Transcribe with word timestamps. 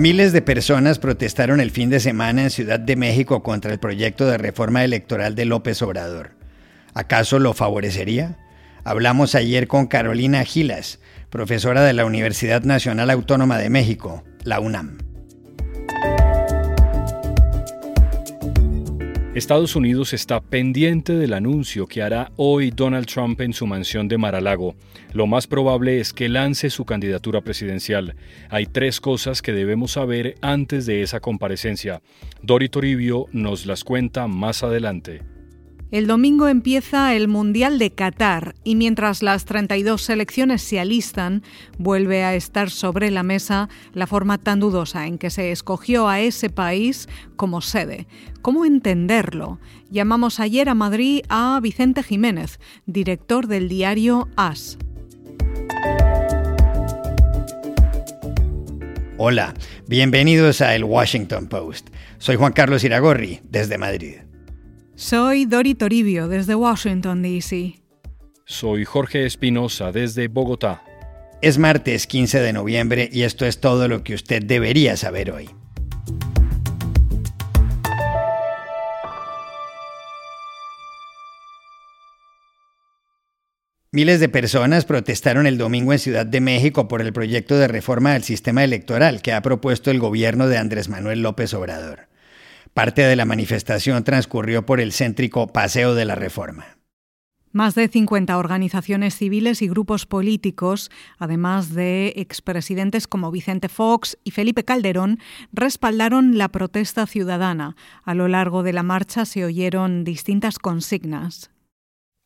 Miles 0.00 0.32
de 0.32 0.40
personas 0.40 0.98
protestaron 0.98 1.60
el 1.60 1.70
fin 1.70 1.90
de 1.90 2.00
semana 2.00 2.44
en 2.44 2.48
Ciudad 2.48 2.80
de 2.80 2.96
México 2.96 3.42
contra 3.42 3.70
el 3.70 3.78
proyecto 3.78 4.24
de 4.24 4.38
reforma 4.38 4.82
electoral 4.82 5.34
de 5.34 5.44
López 5.44 5.82
Obrador. 5.82 6.30
¿Acaso 6.94 7.38
lo 7.38 7.52
favorecería? 7.52 8.38
Hablamos 8.82 9.34
ayer 9.34 9.68
con 9.68 9.88
Carolina 9.88 10.42
Gilas, 10.44 11.00
profesora 11.28 11.82
de 11.82 11.92
la 11.92 12.06
Universidad 12.06 12.62
Nacional 12.62 13.10
Autónoma 13.10 13.58
de 13.58 13.68
México, 13.68 14.24
la 14.42 14.58
UNAM. 14.58 15.09
Estados 19.32 19.76
Unidos 19.76 20.12
está 20.12 20.40
pendiente 20.40 21.12
del 21.12 21.34
anuncio 21.34 21.86
que 21.86 22.02
hará 22.02 22.32
hoy 22.34 22.72
Donald 22.72 23.06
Trump 23.06 23.40
en 23.40 23.52
su 23.52 23.64
mansión 23.64 24.08
de 24.08 24.18
Mar-a-Lago. 24.18 24.74
Lo 25.12 25.28
más 25.28 25.46
probable 25.46 26.00
es 26.00 26.12
que 26.12 26.28
lance 26.28 26.68
su 26.68 26.84
candidatura 26.84 27.40
presidencial. 27.40 28.16
Hay 28.48 28.66
tres 28.66 29.00
cosas 29.00 29.40
que 29.40 29.52
debemos 29.52 29.92
saber 29.92 30.34
antes 30.42 30.84
de 30.84 31.02
esa 31.02 31.20
comparecencia. 31.20 32.02
Dori 32.42 32.68
Toribio 32.68 33.26
nos 33.30 33.66
las 33.66 33.84
cuenta 33.84 34.26
más 34.26 34.64
adelante. 34.64 35.22
El 35.90 36.06
domingo 36.06 36.46
empieza 36.46 37.16
el 37.16 37.26
Mundial 37.26 37.80
de 37.80 37.90
Qatar 37.90 38.54
y 38.62 38.76
mientras 38.76 39.24
las 39.24 39.44
32 39.44 40.00
selecciones 40.00 40.62
se 40.62 40.78
alistan, 40.78 41.42
vuelve 41.78 42.22
a 42.22 42.36
estar 42.36 42.70
sobre 42.70 43.10
la 43.10 43.24
mesa 43.24 43.68
la 43.92 44.06
forma 44.06 44.38
tan 44.38 44.60
dudosa 44.60 45.08
en 45.08 45.18
que 45.18 45.30
se 45.30 45.50
escogió 45.50 46.06
a 46.06 46.20
ese 46.20 46.48
país 46.48 47.08
como 47.34 47.60
sede. 47.60 48.06
¿Cómo 48.40 48.64
entenderlo? 48.64 49.58
Llamamos 49.90 50.38
ayer 50.38 50.68
a 50.68 50.76
Madrid 50.76 51.22
a 51.28 51.58
Vicente 51.60 52.04
Jiménez, 52.04 52.60
director 52.86 53.48
del 53.48 53.68
diario 53.68 54.28
AS. 54.36 54.78
Hola, 59.16 59.54
bienvenidos 59.88 60.60
a 60.60 60.76
El 60.76 60.84
Washington 60.84 61.48
Post. 61.48 61.88
Soy 62.18 62.36
Juan 62.36 62.52
Carlos 62.52 62.84
Iragorri, 62.84 63.40
desde 63.42 63.76
Madrid. 63.76 64.29
Soy 65.02 65.46
Dori 65.46 65.74
Toribio 65.74 66.28
desde 66.28 66.54
Washington, 66.54 67.22
D.C. 67.22 67.80
Soy 68.44 68.84
Jorge 68.84 69.24
Espinosa 69.24 69.92
desde 69.92 70.28
Bogotá. 70.28 70.84
Es 71.40 71.56
martes 71.56 72.06
15 72.06 72.40
de 72.40 72.52
noviembre 72.52 73.08
y 73.10 73.22
esto 73.22 73.46
es 73.46 73.62
todo 73.62 73.88
lo 73.88 74.04
que 74.04 74.12
usted 74.12 74.44
debería 74.44 74.98
saber 74.98 75.30
hoy. 75.30 75.48
Miles 83.92 84.20
de 84.20 84.28
personas 84.28 84.84
protestaron 84.84 85.46
el 85.46 85.56
domingo 85.56 85.94
en 85.94 85.98
Ciudad 85.98 86.26
de 86.26 86.42
México 86.42 86.88
por 86.88 87.00
el 87.00 87.14
proyecto 87.14 87.56
de 87.56 87.68
reforma 87.68 88.12
del 88.12 88.22
sistema 88.22 88.64
electoral 88.64 89.22
que 89.22 89.32
ha 89.32 89.40
propuesto 89.40 89.90
el 89.90 89.98
gobierno 89.98 90.46
de 90.46 90.58
Andrés 90.58 90.90
Manuel 90.90 91.22
López 91.22 91.54
Obrador. 91.54 92.09
Parte 92.74 93.02
de 93.02 93.16
la 93.16 93.24
manifestación 93.24 94.04
transcurrió 94.04 94.64
por 94.64 94.80
el 94.80 94.92
céntrico 94.92 95.48
Paseo 95.48 95.94
de 95.94 96.04
la 96.04 96.14
Reforma. 96.14 96.78
Más 97.52 97.74
de 97.74 97.88
50 97.88 98.38
organizaciones 98.38 99.16
civiles 99.16 99.60
y 99.60 99.68
grupos 99.68 100.06
políticos, 100.06 100.88
además 101.18 101.74
de 101.74 102.12
expresidentes 102.14 103.08
como 103.08 103.32
Vicente 103.32 103.68
Fox 103.68 104.16
y 104.22 104.30
Felipe 104.30 104.64
Calderón, 104.64 105.18
respaldaron 105.52 106.38
la 106.38 106.48
protesta 106.48 107.08
ciudadana. 107.08 107.74
A 108.04 108.14
lo 108.14 108.28
largo 108.28 108.62
de 108.62 108.72
la 108.72 108.84
marcha 108.84 109.24
se 109.24 109.44
oyeron 109.44 110.04
distintas 110.04 110.60
consignas. 110.60 111.50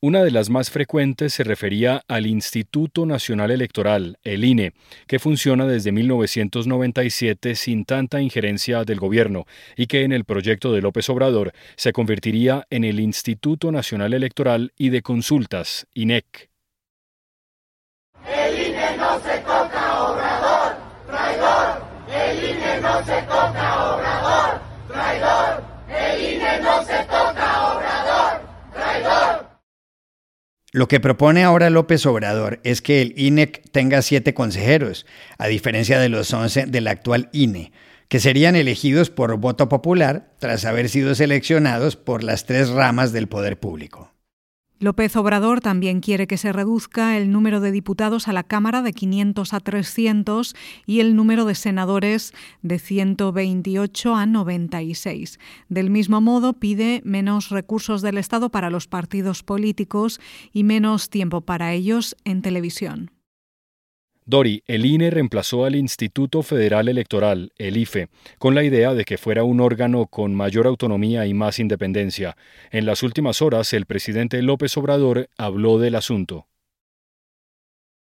Una 0.06 0.22
de 0.22 0.30
las 0.30 0.50
más 0.50 0.68
frecuentes 0.68 1.32
se 1.32 1.44
refería 1.44 2.02
al 2.08 2.26
Instituto 2.26 3.06
Nacional 3.06 3.50
Electoral, 3.50 4.18
el 4.22 4.44
INE, 4.44 4.74
que 5.06 5.18
funciona 5.18 5.64
desde 5.64 5.92
1997 5.92 7.54
sin 7.54 7.86
tanta 7.86 8.20
injerencia 8.20 8.84
del 8.84 9.00
gobierno 9.00 9.46
y 9.78 9.86
que 9.86 10.02
en 10.02 10.12
el 10.12 10.26
proyecto 10.26 10.74
de 10.74 10.82
López 10.82 11.08
Obrador 11.08 11.54
se 11.76 11.94
convertiría 11.94 12.66
en 12.68 12.84
el 12.84 13.00
Instituto 13.00 13.72
Nacional 13.72 14.12
Electoral 14.12 14.74
y 14.76 14.90
de 14.90 15.00
Consultas, 15.00 15.86
INEC. 15.94 16.50
El 18.28 18.60
INE 18.60 18.96
no 18.98 19.18
se 19.20 19.38
toca, 19.38 20.02
Obrador, 20.02 20.76
traidor. 21.06 21.82
El 22.12 22.44
INE 22.50 22.80
no 22.82 22.98
se 23.06 23.22
toca, 23.22 23.94
Obrador, 23.94 24.60
traidor. 24.86 25.64
El 25.88 26.34
INE 26.34 26.60
no 26.60 26.84
se 26.84 26.98
toca, 27.04 27.72
Obrador, 27.72 28.42
traidor. 28.74 29.54
Lo 30.74 30.88
que 30.88 30.98
propone 30.98 31.44
ahora 31.44 31.70
López 31.70 32.04
Obrador 32.04 32.58
es 32.64 32.82
que 32.82 33.00
el 33.00 33.14
INEC 33.16 33.62
tenga 33.70 34.02
siete 34.02 34.34
consejeros, 34.34 35.06
a 35.38 35.46
diferencia 35.46 36.00
de 36.00 36.08
los 36.08 36.34
once 36.34 36.66
del 36.66 36.88
actual 36.88 37.28
INE, 37.30 37.70
que 38.08 38.18
serían 38.18 38.56
elegidos 38.56 39.08
por 39.08 39.36
voto 39.36 39.68
popular 39.68 40.32
tras 40.40 40.64
haber 40.64 40.88
sido 40.88 41.14
seleccionados 41.14 41.94
por 41.94 42.24
las 42.24 42.44
tres 42.44 42.70
ramas 42.70 43.12
del 43.12 43.28
poder 43.28 43.56
público. 43.56 44.13
López 44.84 45.16
Obrador 45.16 45.62
también 45.62 46.00
quiere 46.00 46.26
que 46.26 46.36
se 46.36 46.52
reduzca 46.52 47.16
el 47.16 47.32
número 47.32 47.60
de 47.60 47.72
diputados 47.72 48.28
a 48.28 48.34
la 48.34 48.42
Cámara 48.42 48.82
de 48.82 48.92
500 48.92 49.54
a 49.54 49.60
300 49.60 50.54
y 50.84 51.00
el 51.00 51.16
número 51.16 51.46
de 51.46 51.54
senadores 51.54 52.34
de 52.60 52.78
128 52.78 54.14
a 54.14 54.26
96. 54.26 55.38
Del 55.70 55.88
mismo 55.88 56.20
modo, 56.20 56.52
pide 56.52 57.00
menos 57.02 57.48
recursos 57.48 58.02
del 58.02 58.18
Estado 58.18 58.50
para 58.50 58.68
los 58.68 58.86
partidos 58.86 59.42
políticos 59.42 60.20
y 60.52 60.64
menos 60.64 61.08
tiempo 61.08 61.40
para 61.40 61.72
ellos 61.72 62.14
en 62.26 62.42
televisión. 62.42 63.10
Dori, 64.26 64.62
el 64.66 64.86
INE 64.86 65.10
reemplazó 65.10 65.66
al 65.66 65.76
Instituto 65.76 66.42
Federal 66.42 66.88
Electoral, 66.88 67.52
el 67.58 67.76
IFE, 67.76 68.08
con 68.38 68.54
la 68.54 68.64
idea 68.64 68.94
de 68.94 69.04
que 69.04 69.18
fuera 69.18 69.44
un 69.44 69.60
órgano 69.60 70.06
con 70.06 70.34
mayor 70.34 70.66
autonomía 70.66 71.26
y 71.26 71.34
más 71.34 71.58
independencia. 71.58 72.34
En 72.70 72.86
las 72.86 73.02
últimas 73.02 73.42
horas, 73.42 73.74
el 73.74 73.84
presidente 73.84 74.40
López 74.40 74.74
Obrador 74.78 75.28
habló 75.36 75.78
del 75.78 75.94
asunto. 75.94 76.46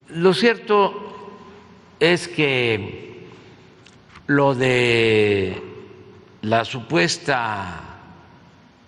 Lo 0.08 0.32
cierto 0.32 1.34
es 2.00 2.28
que 2.28 3.26
lo 4.26 4.54
de 4.54 5.60
la 6.40 6.64
supuesta 6.64 7.98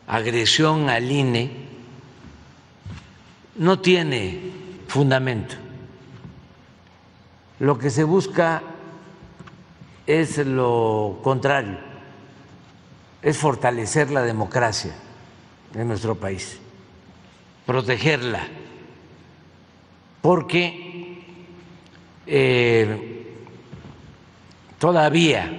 agresión 0.07 0.89
al 0.89 1.11
INE 1.11 1.51
no 3.57 3.81
tiene 3.81 4.39
fundamento 4.87 5.68
lo 7.61 7.79
que 7.79 7.91
se 7.91 8.05
busca 8.05 8.63
es 10.07 10.39
lo 10.39 11.21
contrario, 11.23 11.79
es 13.21 13.37
fortalecer 13.37 14.11
la 14.11 14.23
democracia 14.23 14.95
en 15.75 15.89
nuestro 15.89 16.15
país, 16.15 16.59
protegerla, 17.67 18.47
porque 20.23 21.25
eh, 22.27 23.35
todavía 24.79 25.51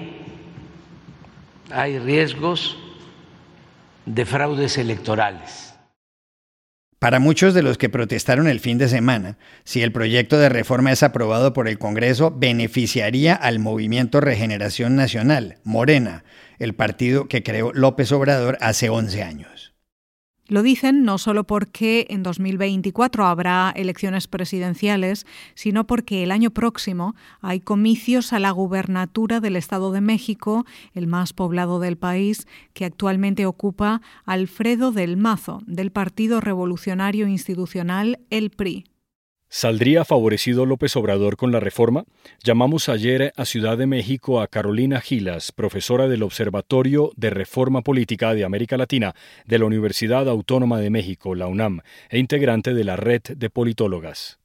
hay 1.72 2.00
riesgos 2.00 2.78
de 4.06 4.26
fraudes 4.26 4.78
electorales. 4.78 5.69
Para 7.00 7.20
muchos 7.20 7.54
de 7.54 7.64
los 7.64 7.78
que 7.78 7.88
protestaron 7.88 8.50
el 8.50 8.60
fin 8.60 8.78
de 8.78 8.90
semana, 8.90 9.38
si 9.64 9.82
el 9.82 9.94
proyecto 9.94 10.38
de 10.38 10.50
reforma 10.50 10.92
es 10.92 11.02
aprobado 11.02 11.54
por 11.54 11.70
el 11.70 11.80
Congreso, 11.80 12.30
beneficiaría 12.30 13.36
al 13.36 13.60
Movimiento 13.60 14.20
Regeneración 14.20 14.98
Nacional, 14.98 15.60
Morena, 15.64 16.26
el 16.60 16.76
partido 16.76 17.30
que 17.30 17.42
creó 17.42 17.72
López 17.74 18.12
Obrador 18.12 18.58
hace 18.60 18.90
11 18.90 19.24
años. 19.24 19.69
Lo 20.50 20.64
dicen 20.64 21.04
no 21.04 21.20
solo 21.20 21.44
porque 21.44 22.08
en 22.10 22.24
2024 22.24 23.28
habrá 23.28 23.72
elecciones 23.76 24.28
presidenciales, 24.28 25.28
sino 25.54 25.86
porque 25.86 26.24
el 26.24 26.32
año 26.32 26.50
próximo 26.50 27.16
hay 27.40 27.60
comicios 27.60 28.34
a 28.34 28.40
la 28.40 28.50
gubernatura 28.50 29.42
del 29.42 29.56
Estado 29.56 29.92
de 29.92 30.02
México, 30.02 30.66
el 30.96 31.06
más 31.06 31.34
poblado 31.34 31.80
del 31.80 31.98
país, 31.98 32.48
que 32.74 32.86
actualmente 32.86 33.46
ocupa 33.46 34.02
Alfredo 34.26 34.92
del 34.92 35.18
Mazo, 35.18 35.62
del 35.68 35.92
Partido 35.92 36.42
Revolucionario 36.42 37.28
Institucional, 37.28 38.18
el 38.32 38.50
PRI. 38.50 38.89
¿Saldría 39.52 40.06
favorecido 40.06 40.68
López 40.68 40.96
Obrador 40.96 41.36
con 41.36 41.52
la 41.52 41.60
reforma? 41.60 42.04
Llamamos 42.44 42.88
ayer 42.88 43.34
a 43.36 43.46
Ciudad 43.46 43.80
de 43.80 43.88
México 43.88 44.42
a 44.42 44.48
Carolina 44.48 45.02
Gilas, 45.02 45.52
profesora 45.52 46.08
del 46.08 46.22
Observatorio 46.22 47.10
de 47.16 47.32
Reforma 47.32 47.82
Política 47.82 48.36
de 48.36 48.46
América 48.46 48.78
Latina 48.78 49.16
de 49.48 49.58
la 49.58 49.66
Universidad 49.66 50.30
Autónoma 50.30 50.80
de 50.80 50.92
México, 50.92 51.34
la 51.34 51.48
UNAM, 51.48 51.82
e 52.12 52.20
integrante 52.20 52.76
de 52.76 52.84
la 52.84 52.96
red 52.96 53.24
de 53.24 53.50
politólogas. 53.50 54.38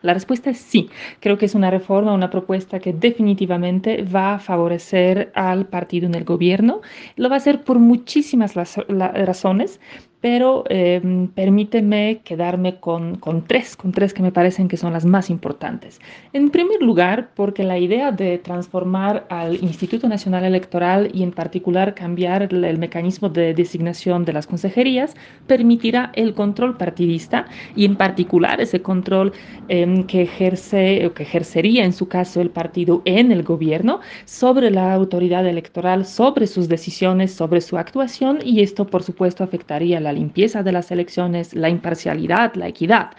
La 0.00 0.12
respuesta 0.12 0.50
es 0.50 0.58
sí. 0.58 0.90
Creo 1.20 1.38
que 1.38 1.46
es 1.46 1.54
una 1.54 1.70
reforma, 1.70 2.12
una 2.12 2.28
propuesta 2.28 2.78
que 2.78 2.92
definitivamente 2.92 4.02
va 4.02 4.34
a 4.34 4.38
favorecer 4.38 5.32
al 5.34 5.66
partido 5.66 6.06
en 6.06 6.14
el 6.14 6.24
gobierno. 6.24 6.82
Lo 7.16 7.30
va 7.30 7.36
a 7.36 7.38
hacer 7.38 7.62
por 7.62 7.78
muchísimas 7.78 8.54
razones, 8.54 9.80
pero 10.24 10.64
em, 10.70 11.28
permíteme 11.28 12.22
quedarme 12.24 12.80
con, 12.80 13.16
con, 13.16 13.44
tres, 13.44 13.76
con 13.76 13.92
tres 13.92 14.14
que 14.14 14.22
me 14.22 14.32
parecen 14.32 14.68
que 14.68 14.78
son 14.78 14.94
las 14.94 15.04
más 15.04 15.28
importantes. 15.28 16.00
En 16.32 16.48
primer 16.48 16.80
lugar, 16.80 17.28
porque 17.36 17.62
la 17.62 17.76
idea 17.76 18.10
de 18.10 18.38
transformar 18.38 19.26
al 19.28 19.62
Instituto 19.62 20.08
Nacional 20.08 20.44
Electoral 20.44 21.10
y 21.12 21.24
en 21.24 21.30
particular 21.30 21.94
cambiar 21.94 22.44
el, 22.44 22.64
el 22.64 22.78
mecanismo 22.78 23.28
de 23.28 23.52
designación 23.52 24.24
de 24.24 24.32
las 24.32 24.46
consejerías 24.46 25.14
permitirá 25.46 26.10
el 26.14 26.32
control 26.32 26.78
partidista 26.78 27.44
y 27.76 27.84
en 27.84 27.94
particular 27.94 28.62
ese 28.62 28.80
control 28.80 29.30
em, 29.68 30.04
que 30.04 30.22
ejerce 30.22 31.04
o 31.04 31.12
que 31.12 31.24
ejercería 31.24 31.84
en 31.84 31.92
su 31.92 32.08
caso 32.08 32.40
el 32.40 32.48
partido 32.48 33.02
en 33.04 33.30
el 33.30 33.42
gobierno 33.42 34.00
sobre 34.24 34.70
la 34.70 34.94
autoridad 34.94 35.46
electoral, 35.46 36.06
sobre 36.06 36.46
sus 36.46 36.66
decisiones, 36.66 37.34
sobre 37.34 37.60
su 37.60 37.76
actuación 37.76 38.38
y 38.42 38.62
esto 38.62 38.86
por 38.86 39.02
supuesto 39.02 39.44
afectaría 39.44 40.00
la 40.00 40.13
limpieza 40.14 40.62
de 40.62 40.72
las 40.72 40.90
elecciones, 40.90 41.54
la 41.54 41.68
imparcialidad, 41.68 42.54
la 42.54 42.68
equidad. 42.68 43.10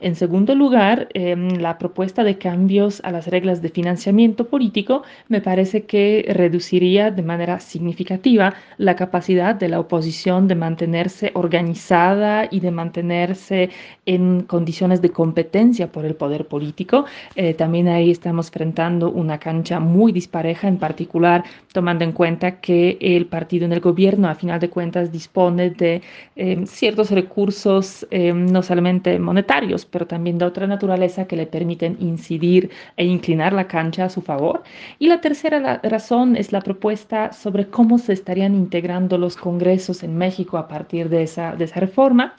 En 0.00 0.14
segundo 0.14 0.54
lugar, 0.54 1.08
em, 1.14 1.48
la 1.58 1.78
propuesta 1.78 2.22
de 2.24 2.38
cambios 2.38 3.00
a 3.04 3.10
las 3.10 3.26
reglas 3.26 3.62
de 3.62 3.70
financiamiento 3.70 4.46
político 4.46 5.02
me 5.28 5.40
parece 5.40 5.86
que 5.86 6.24
reduciría 6.28 7.10
de 7.10 7.22
manera 7.22 7.60
significativa 7.60 8.54
la 8.78 8.96
capacidad 8.96 9.54
de 9.54 9.68
la 9.68 9.80
oposición 9.80 10.48
de 10.48 10.54
mantenerse 10.54 11.30
organizada 11.34 12.46
y 12.50 12.60
de 12.60 12.70
mantenerse 12.70 13.70
en 14.04 14.42
condiciones 14.42 15.00
de 15.02 15.10
competencia 15.10 15.90
por 15.90 16.04
el 16.04 16.14
poder 16.14 16.46
político. 16.46 17.06
Eh, 17.34 17.54
también 17.54 17.88
ahí 17.88 18.10
estamos 18.10 18.48
enfrentando 18.48 19.10
una 19.10 19.38
cancha 19.38 19.80
muy 19.80 20.12
dispareja, 20.12 20.68
en 20.68 20.78
particular 20.78 21.44
tomando 21.72 22.04
en 22.04 22.12
cuenta 22.12 22.60
que 22.60 22.98
el 23.00 23.26
partido 23.26 23.64
en 23.66 23.72
el 23.72 23.80
gobierno, 23.80 24.28
a 24.28 24.34
final 24.34 24.60
de 24.60 24.68
cuentas, 24.70 25.12
dispone 25.12 25.70
de 25.70 26.02
em, 26.36 26.66
ciertos 26.66 27.10
recursos, 27.10 28.06
em, 28.10 28.46
no 28.46 28.62
solamente 28.62 29.18
monetarios, 29.18 29.85
pero 29.86 30.06
también 30.06 30.38
de 30.38 30.44
otra 30.44 30.66
naturaleza 30.66 31.26
que 31.26 31.36
le 31.36 31.46
permiten 31.46 31.96
incidir 32.00 32.70
e 32.96 33.04
inclinar 33.04 33.52
la 33.52 33.68
cancha 33.68 34.04
a 34.04 34.10
su 34.10 34.22
favor. 34.22 34.62
Y 34.98 35.08
la 35.08 35.20
tercera 35.20 35.80
razón 35.82 36.36
es 36.36 36.52
la 36.52 36.60
propuesta 36.60 37.32
sobre 37.32 37.66
cómo 37.68 37.98
se 37.98 38.12
estarían 38.12 38.54
integrando 38.54 39.18
los 39.18 39.36
congresos 39.36 40.02
en 40.02 40.16
México 40.16 40.58
a 40.58 40.68
partir 40.68 41.08
de 41.08 41.22
esa, 41.22 41.54
de 41.56 41.64
esa 41.64 41.80
reforma. 41.80 42.34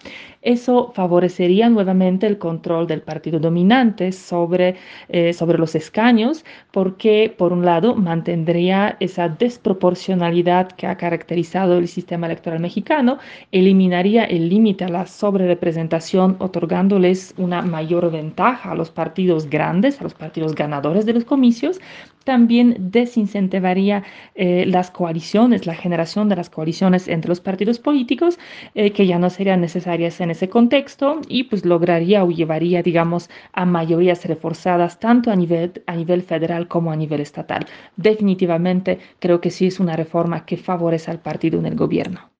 Eso 0.47 0.93
favorecería 0.93 1.67
nuevamente 1.69 2.25
el 2.25 2.37
control 2.37 2.87
del 2.87 3.01
partido 3.01 3.37
dominante 3.37 4.13
sobre, 4.13 4.77
eh, 5.09 5.33
sobre 5.33 5.57
los 5.57 5.75
escaños, 5.75 6.45
porque 6.71 7.35
por 7.37 7.51
un 7.51 7.65
lado 7.65 7.95
mantendría 7.95 8.95
esa 9.01 9.27
desproporcionalidad 9.27 10.71
que 10.71 10.87
ha 10.87 10.95
caracterizado 10.95 11.77
el 11.77 11.89
sistema 11.89 12.27
electoral 12.27 12.61
mexicano, 12.61 13.17
eliminaría 13.51 14.23
el 14.23 14.47
límite 14.47 14.85
a 14.85 14.89
la 14.89 15.05
sobrerepresentación, 15.05 16.37
otorgándoles 16.39 17.33
una 17.37 17.61
mayor 17.61 18.09
ventaja 18.09 18.71
a 18.71 18.75
los 18.75 18.89
partidos 18.89 19.49
grandes, 19.49 19.99
a 19.99 20.03
los 20.03 20.13
partidos 20.13 20.55
ganadores 20.55 21.05
de 21.05 21.11
los 21.11 21.25
comicios, 21.25 21.81
también 22.27 22.75
desincentivaría 22.77 24.03
eh, 24.35 24.65
las 24.67 24.91
coaliciones, 24.91 25.65
la 25.65 25.73
generación 25.73 26.27
de 26.27 26.35
las 26.35 26.49
coaliciones 26.49 27.07
entre 27.07 27.29
los 27.29 27.39
partidos 27.39 27.79
políticos, 27.79 28.37
eh, 28.75 28.91
que 28.91 29.07
ya 29.07 29.17
no 29.17 29.29
serían 29.29 29.61
necesarias 29.61 30.19
en 30.19 30.29
ese 30.37 30.49
contexto 30.49 31.19
y 31.27 31.39
pues 31.45 31.65
lograría 31.65 32.23
o 32.23 32.29
llevaría, 32.31 32.83
digamos, 32.83 33.29
a 33.53 33.65
mayorías 33.65 34.23
reforzadas 34.25 34.99
tanto 34.99 35.31
a 35.31 35.35
nivel, 35.35 35.83
a 35.87 35.95
nivel 35.95 36.21
federal 36.21 36.67
como 36.67 36.91
a 36.91 36.95
nivel 36.95 37.21
estatal. 37.21 37.65
Definitivamente 37.95 38.99
creo 39.19 39.41
que 39.41 39.51
sí 39.51 39.67
es 39.67 39.79
una 39.79 39.95
reforma 39.95 40.45
que 40.45 40.57
favorece 40.57 41.11
al 41.11 41.19
partido 41.21 41.59
en 41.59 41.65
el 41.65 41.75
gobierno. 41.75 42.36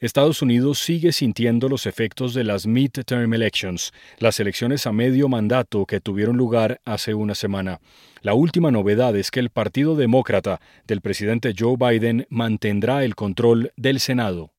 Estados 0.00 0.42
Unidos 0.42 0.78
sigue 0.78 1.10
sintiendo 1.10 1.68
los 1.68 1.84
efectos 1.84 2.32
de 2.32 2.44
las 2.44 2.68
midterm 2.68 3.34
elections, 3.34 3.92
las 4.18 4.38
elecciones 4.38 4.86
a 4.86 4.92
medio 4.92 5.28
mandato 5.28 5.86
que 5.86 6.00
tuvieron 6.00 6.36
lugar 6.36 6.80
hace 6.84 7.14
una 7.14 7.34
semana. 7.34 7.80
La 8.22 8.34
última 8.34 8.70
novedad 8.70 9.16
es 9.16 9.32
que 9.32 9.40
el 9.40 9.50
Partido 9.50 9.96
Demócrata 9.96 10.60
del 10.86 11.00
presidente 11.00 11.52
Joe 11.58 11.76
Biden 11.76 12.28
mantendrá 12.30 13.02
el 13.02 13.16
control 13.16 13.72
del 13.76 13.98
Senado. 13.98 14.52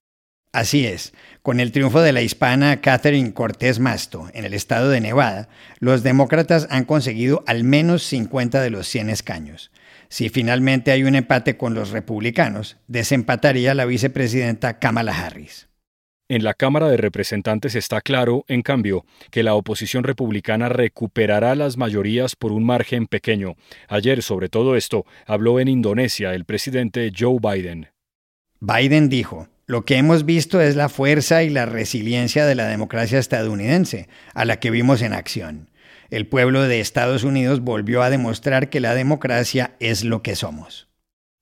Así 0.52 0.86
es, 0.86 1.14
con 1.42 1.62
el 1.62 1.72
triunfo 1.72 2.02
de 2.02 2.12
la 2.12 2.22
hispana 2.22 2.82
Catherine 2.82 3.34
Cortés 3.34 3.80
Masto 3.80 4.30
en 4.34 4.44
el 4.44 4.54
estado 4.54 4.90
de 4.90 5.00
Nevada, 5.00 5.48
los 5.80 6.04
demócratas 6.04 6.68
han 6.70 6.84
conseguido 6.84 7.46
al 7.48 7.64
menos 7.64 8.04
50 8.04 8.60
de 8.60 8.72
los 8.72 8.88
100 8.88 9.10
escaños. 9.10 9.72
Si 10.10 10.30
finalmente 10.30 10.92
hay 10.92 11.04
un 11.04 11.14
empate 11.14 11.56
con 11.56 11.76
los 11.76 11.92
republicanos, 11.92 12.78
desempataría 12.88 13.76
la 13.76 13.86
vicepresidenta 13.86 14.80
Kamala 14.80 15.16
Harris. 15.16 15.70
En 16.30 16.44
la 16.44 16.56
Cámara 16.56 16.90
de 16.90 16.98
Representantes 16.98 17.76
está 17.76 18.02
claro, 18.02 18.44
en 18.48 18.62
cambio, 18.64 19.06
que 19.32 19.44
la 19.44 19.54
oposición 19.54 20.04
republicana 20.04 20.68
recuperará 20.70 21.56
las 21.56 21.78
mayorías 21.78 22.36
por 22.36 22.52
un 22.52 22.64
margen 22.64 23.08
pequeño. 23.08 23.56
Ayer, 23.88 24.22
sobre 24.22 24.50
todo 24.50 24.76
esto, 24.76 25.06
habló 25.26 25.60
en 25.60 25.68
Indonesia 25.68 26.34
el 26.34 26.46
presidente 26.46 27.12
Joe 27.18 27.40
Biden. 27.42 27.88
Biden 28.60 29.10
dijo, 29.10 29.48
lo 29.66 29.86
que 29.86 29.98
hemos 29.98 30.26
visto 30.26 30.60
es 30.60 30.76
la 30.76 30.90
fuerza 30.90 31.44
y 31.44 31.50
la 31.50 31.66
resiliencia 31.68 32.46
de 32.46 32.56
la 32.56 32.68
democracia 32.68 33.20
estadounidense, 33.20 34.08
a 34.34 34.46
la 34.46 34.60
que 34.60 34.72
vimos 34.72 35.02
en 35.04 35.14
acción 35.14 35.70
el 36.10 36.28
pueblo 36.28 36.64
de 36.64 36.80
Estados 36.80 37.24
Unidos 37.24 37.62
volvió 37.62 38.02
a 38.02 38.10
demostrar 38.10 38.70
que 38.70 38.80
la 38.80 38.96
democracia 38.96 39.76
es 39.80 40.04
lo 40.04 40.22
que 40.22 40.36
somos. 40.36 40.90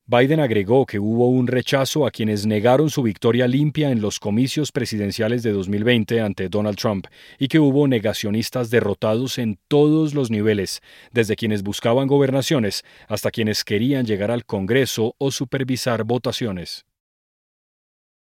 Biden 0.09 0.39
agregó 0.39 0.85
que 0.85 0.99
hubo 0.99 1.29
un 1.29 1.47
rechazo 1.47 2.07
a 2.07 2.11
quienes 2.11 2.45
negaron 2.45 2.89
su 2.89 3.03
victoria 3.03 3.45
limpia 3.45 3.91
en 3.91 3.99
los 3.99 4.21
comicios 4.21 4.71
presidenciales 4.71 5.43
de 5.43 5.51
2020 5.51 6.21
ante 6.21 6.47
Donald 6.47 6.77
Trump 6.77 7.07
y 7.37 7.49
que 7.49 7.59
hubo 7.59 7.89
negacionistas 7.89 8.69
derrotados 8.69 9.37
en 9.37 9.59
todos 9.67 10.13
los 10.13 10.31
niveles, 10.31 10.81
desde 11.11 11.35
quienes 11.35 11.61
buscaban 11.61 12.07
gobernaciones 12.07 12.85
hasta 13.09 13.31
quienes 13.31 13.65
querían 13.65 14.05
llegar 14.05 14.31
al 14.31 14.45
Congreso 14.45 15.13
o 15.17 15.29
supervisar 15.29 16.05
votaciones. 16.05 16.85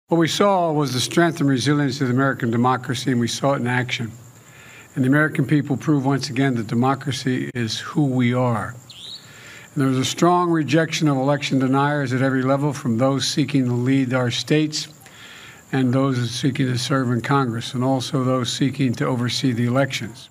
What 0.09 0.21
we 0.21 0.29
saw 0.29 0.71
was 0.71 0.93
the 0.93 1.01
strength 1.01 1.41
and 1.41 1.51
resilience 1.51 2.01
of 2.01 2.09
the 2.09 2.15
American 2.15 2.53
democracy 2.53 3.11
and 3.11 3.21
we 3.21 3.27
saw 3.27 3.57
it 3.57 3.61
in 3.61 3.67
action. 3.67 4.13
And 4.95 5.05
the 5.05 5.09
American 5.09 5.45
people 5.45 5.77
prove 5.77 6.07
once 6.07 6.31
again 6.31 6.55
that 6.55 6.69
democracy 6.69 7.51
is 7.55 7.81
who 7.81 8.07
we 8.07 8.33
are. 8.33 8.75
And 9.75 9.83
there 9.83 9.89
was 9.89 9.99
a 9.99 10.05
strong 10.05 10.51
rejection 10.51 11.09
of 11.09 11.17
election 11.17 11.59
deniers 11.59 12.13
at 12.13 12.23
every 12.23 12.43
level, 12.43 12.73
from 12.73 12.99
those 12.99 13.27
seeking 13.27 13.65
to 13.65 13.73
lead 13.73 14.15
our 14.15 14.31
states 14.31 14.89
and 15.73 15.93
those 15.93 16.31
seeking 16.31 16.67
to 16.67 16.79
serve 16.79 17.11
in 17.11 17.21
Congress, 17.21 17.75
and 17.75 17.83
also 17.83 18.23
those 18.23 18.53
seeking 18.53 18.95
to 18.95 19.05
oversee 19.05 19.53
the 19.53 19.67
elections. 19.67 20.31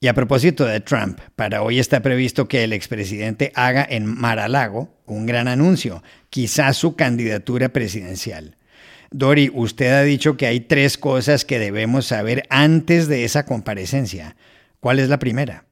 Y 0.00 0.08
a 0.08 0.14
propósito 0.14 0.66
de 0.66 0.80
Trump, 0.80 1.20
para 1.36 1.62
hoy 1.62 1.78
está 1.78 2.02
previsto 2.02 2.48
que 2.48 2.64
el 2.64 2.72
expresidente 2.72 3.52
haga 3.54 3.86
en 3.88 4.06
Mar-a-Lago 4.06 4.90
un 5.06 5.26
gran 5.26 5.46
anuncio, 5.46 6.02
quizás 6.28 6.76
su 6.76 6.96
candidatura 6.96 7.70
presidencial. 7.70 8.56
Dori, 9.16 9.48
usted 9.54 9.92
ha 9.92 10.02
dicho 10.02 10.36
que 10.36 10.48
hay 10.48 10.58
tres 10.58 10.98
cosas 10.98 11.44
que 11.44 11.60
debemos 11.60 12.06
saber 12.06 12.42
antes 12.50 13.06
de 13.06 13.24
esa 13.24 13.46
comparecencia. 13.46 14.34
¿Cuál 14.80 14.98
es 14.98 15.08
la 15.08 15.20
primera? 15.20 15.66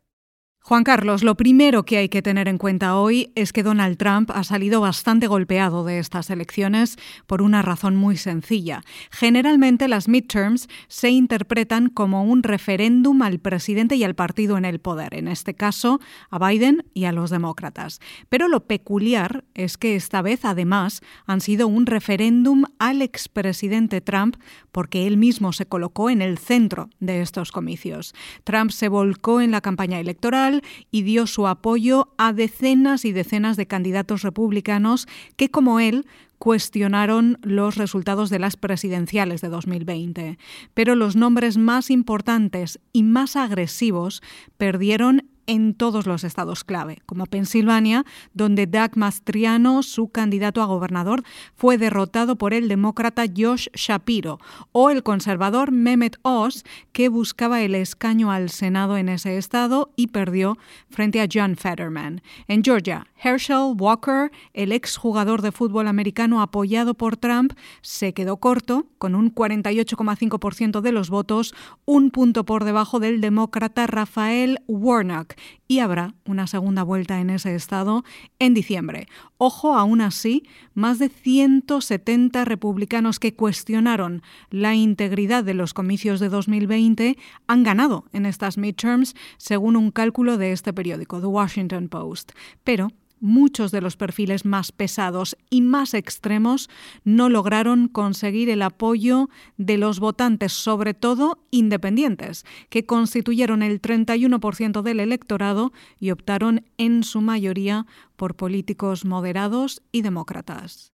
Juan 0.64 0.84
Carlos, 0.84 1.24
lo 1.24 1.36
primero 1.36 1.84
que 1.84 1.98
hay 1.98 2.08
que 2.08 2.22
tener 2.22 2.46
en 2.46 2.56
cuenta 2.56 2.96
hoy 2.96 3.32
es 3.34 3.52
que 3.52 3.64
Donald 3.64 3.96
Trump 3.96 4.30
ha 4.32 4.44
salido 4.44 4.80
bastante 4.80 5.26
golpeado 5.26 5.82
de 5.82 5.98
estas 5.98 6.30
elecciones 6.30 6.98
por 7.26 7.42
una 7.42 7.62
razón 7.62 7.96
muy 7.96 8.16
sencilla. 8.16 8.82
Generalmente 9.10 9.88
las 9.88 10.06
midterms 10.06 10.68
se 10.86 11.10
interpretan 11.10 11.88
como 11.88 12.22
un 12.22 12.44
referéndum 12.44 13.22
al 13.22 13.40
presidente 13.40 13.96
y 13.96 14.04
al 14.04 14.14
partido 14.14 14.56
en 14.56 14.64
el 14.64 14.78
poder, 14.78 15.14
en 15.14 15.26
este 15.26 15.54
caso 15.54 15.98
a 16.30 16.38
Biden 16.38 16.84
y 16.94 17.06
a 17.06 17.12
los 17.12 17.30
demócratas. 17.30 17.98
Pero 18.28 18.46
lo 18.46 18.64
peculiar 18.64 19.42
es 19.54 19.76
que 19.76 19.96
esta 19.96 20.22
vez 20.22 20.44
además 20.44 21.00
han 21.26 21.40
sido 21.40 21.66
un 21.66 21.86
referéndum 21.86 22.66
al 22.78 23.02
expresidente 23.02 24.00
Trump 24.00 24.36
porque 24.70 25.08
él 25.08 25.16
mismo 25.16 25.52
se 25.52 25.66
colocó 25.66 26.08
en 26.08 26.22
el 26.22 26.38
centro 26.38 26.88
de 27.00 27.20
estos 27.20 27.50
comicios. 27.50 28.14
Trump 28.44 28.70
se 28.70 28.88
volcó 28.88 29.40
en 29.40 29.50
la 29.50 29.60
campaña 29.60 29.98
electoral 29.98 30.51
y 30.90 31.02
dio 31.02 31.26
su 31.26 31.46
apoyo 31.46 32.12
a 32.18 32.32
decenas 32.32 33.04
y 33.04 33.12
decenas 33.12 33.56
de 33.56 33.66
candidatos 33.66 34.22
republicanos 34.22 35.06
que, 35.36 35.50
como 35.50 35.80
él, 35.80 36.04
cuestionaron 36.42 37.38
los 37.42 37.76
resultados 37.76 38.28
de 38.28 38.40
las 38.40 38.56
presidenciales 38.56 39.40
de 39.40 39.48
2020. 39.48 40.38
Pero 40.74 40.96
los 40.96 41.14
nombres 41.14 41.56
más 41.56 41.88
importantes 41.88 42.80
y 42.92 43.04
más 43.04 43.36
agresivos 43.36 44.22
perdieron 44.56 45.28
en 45.52 45.74
todos 45.74 46.06
los 46.06 46.24
estados 46.24 46.64
clave, 46.64 47.02
como 47.04 47.26
Pensilvania, 47.26 48.06
donde 48.32 48.66
Doug 48.66 48.96
Mastriano, 48.96 49.82
su 49.82 50.08
candidato 50.08 50.62
a 50.62 50.66
gobernador, 50.66 51.24
fue 51.54 51.76
derrotado 51.76 52.36
por 52.36 52.54
el 52.54 52.68
demócrata 52.68 53.24
Josh 53.36 53.68
Shapiro, 53.74 54.40
o 54.72 54.88
el 54.88 55.02
conservador 55.02 55.70
Mehmet 55.70 56.16
Oz, 56.22 56.64
que 56.92 57.10
buscaba 57.10 57.60
el 57.60 57.74
escaño 57.74 58.32
al 58.32 58.48
Senado 58.48 58.96
en 58.96 59.10
ese 59.10 59.36
estado 59.36 59.92
y 59.94 60.06
perdió 60.06 60.56
frente 60.88 61.20
a 61.20 61.28
John 61.30 61.56
Fetterman. 61.56 62.22
En 62.48 62.64
Georgia, 62.64 63.06
Herschel 63.22 63.74
Walker, 63.78 64.30
el 64.54 64.72
exjugador 64.72 65.42
de 65.42 65.52
fútbol 65.52 65.86
americano 65.86 66.40
apoyado 66.40 66.94
por 66.94 67.18
Trump, 67.18 67.52
se 67.82 68.14
quedó 68.14 68.38
corto, 68.38 68.86
con 68.96 69.14
un 69.14 69.34
48,5% 69.34 70.80
de 70.80 70.92
los 70.92 71.10
votos, 71.10 71.54
un 71.84 72.10
punto 72.10 72.46
por 72.46 72.64
debajo 72.64 73.00
del 73.00 73.20
demócrata 73.20 73.86
Rafael 73.86 74.60
Warnock, 74.66 75.34
y 75.68 75.78
habrá 75.78 76.14
una 76.24 76.46
segunda 76.46 76.82
vuelta 76.82 77.20
en 77.20 77.30
ese 77.30 77.54
estado 77.54 78.04
en 78.38 78.54
diciembre. 78.54 79.08
Ojo, 79.38 79.74
aún 79.74 80.00
así, 80.00 80.44
más 80.74 80.98
de 80.98 81.08
170 81.08 82.44
republicanos 82.44 83.18
que 83.18 83.34
cuestionaron 83.34 84.22
la 84.50 84.74
integridad 84.74 85.44
de 85.44 85.54
los 85.54 85.74
comicios 85.74 86.20
de 86.20 86.28
2020 86.28 87.16
han 87.46 87.62
ganado 87.62 88.04
en 88.12 88.26
estas 88.26 88.58
midterms, 88.58 89.14
según 89.36 89.76
un 89.76 89.90
cálculo 89.90 90.38
de 90.38 90.52
este 90.52 90.72
periódico, 90.72 91.20
The 91.20 91.26
Washington 91.26 91.88
Post. 91.88 92.32
Pero 92.64 92.88
muchos 93.22 93.70
de 93.70 93.80
los 93.80 93.96
perfiles 93.96 94.44
más 94.44 94.72
pesados 94.72 95.36
y 95.48 95.62
más 95.62 95.94
extremos 95.94 96.68
no 97.04 97.30
lograron 97.30 97.88
conseguir 97.88 98.50
el 98.50 98.60
apoyo 98.60 99.30
de 99.56 99.78
los 99.78 100.00
votantes, 100.00 100.52
sobre 100.52 100.92
todo 100.92 101.38
independientes, 101.50 102.44
que 102.68 102.84
constituyeron 102.84 103.62
el 103.62 103.80
31% 103.80 104.82
del 104.82 105.00
electorado 105.00 105.72
y 105.98 106.10
optaron 106.10 106.66
en 106.76 107.04
su 107.04 107.20
mayoría 107.20 107.86
por 108.16 108.34
políticos 108.34 109.04
moderados 109.04 109.82
y 109.92 110.02
demócratas. 110.02 110.92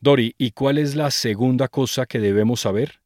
Dori, 0.00 0.34
¿y 0.38 0.52
cuál 0.52 0.78
es 0.78 0.94
la 0.94 1.10
segunda 1.10 1.68
cosa 1.68 2.06
que 2.06 2.20
debemos 2.20 2.60
saber? 2.60 3.00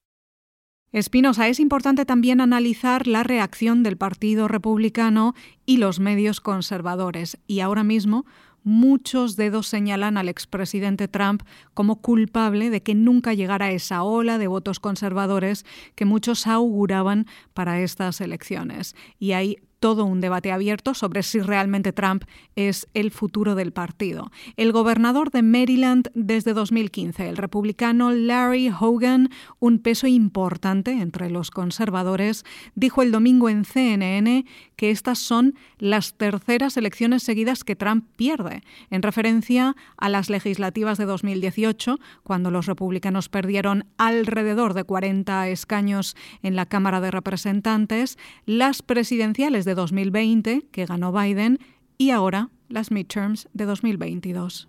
Espinosa, 0.94 1.48
es 1.48 1.58
importante 1.58 2.06
también 2.06 2.40
analizar 2.40 3.08
la 3.08 3.24
reacción 3.24 3.82
del 3.82 3.96
Partido 3.96 4.46
Republicano 4.46 5.34
y 5.66 5.78
los 5.78 5.98
medios 5.98 6.40
conservadores. 6.40 7.36
Y 7.48 7.58
ahora 7.58 7.82
mismo 7.82 8.26
muchos 8.62 9.34
dedos 9.34 9.66
señalan 9.66 10.16
al 10.16 10.28
expresidente 10.28 11.08
Trump 11.08 11.42
como 11.74 12.00
culpable 12.00 12.70
de 12.70 12.84
que 12.84 12.94
nunca 12.94 13.34
llegara 13.34 13.72
esa 13.72 14.04
ola 14.04 14.38
de 14.38 14.46
votos 14.46 14.78
conservadores 14.78 15.66
que 15.96 16.04
muchos 16.04 16.46
auguraban 16.46 17.26
para 17.54 17.80
estas 17.80 18.20
elecciones. 18.20 18.94
Y 19.18 19.32
hay 19.32 19.56
todo 19.84 20.06
un 20.06 20.22
debate 20.22 20.50
abierto 20.50 20.94
sobre 20.94 21.22
si 21.22 21.40
realmente 21.40 21.92
Trump 21.92 22.24
es 22.56 22.88
el 22.94 23.10
futuro 23.10 23.54
del 23.54 23.70
partido. 23.70 24.30
El 24.56 24.72
gobernador 24.72 25.30
de 25.30 25.42
Maryland 25.42 26.08
desde 26.14 26.54
2015, 26.54 27.28
el 27.28 27.36
republicano 27.36 28.10
Larry 28.10 28.70
Hogan, 28.70 29.28
un 29.58 29.80
peso 29.80 30.06
importante 30.06 30.92
entre 30.92 31.28
los 31.28 31.50
conservadores, 31.50 32.46
dijo 32.74 33.02
el 33.02 33.12
domingo 33.12 33.50
en 33.50 33.66
CNN 33.66 34.46
que 34.76 34.90
estas 34.90 35.18
son 35.18 35.54
las 35.78 36.14
terceras 36.14 36.78
elecciones 36.78 37.22
seguidas 37.22 37.62
que 37.62 37.76
Trump 37.76 38.06
pierde, 38.16 38.62
en 38.88 39.02
referencia 39.02 39.76
a 39.98 40.08
las 40.08 40.30
legislativas 40.30 40.96
de 40.96 41.04
2018, 41.04 41.98
cuando 42.22 42.50
los 42.50 42.64
republicanos 42.64 43.28
perdieron 43.28 43.84
alrededor 43.98 44.72
de 44.72 44.84
40 44.84 45.48
escaños 45.48 46.16
en 46.42 46.56
la 46.56 46.64
Cámara 46.64 47.02
de 47.02 47.10
Representantes, 47.10 48.16
las 48.46 48.80
presidenciales 48.80 49.66
de 49.66 49.73
2020, 49.74 50.62
que 50.72 50.86
ganó 50.86 51.12
Biden, 51.12 51.58
y 51.98 52.10
ahora 52.10 52.50
las 52.68 52.90
midterms 52.90 53.46
de 53.54 53.66
2022. 53.66 54.66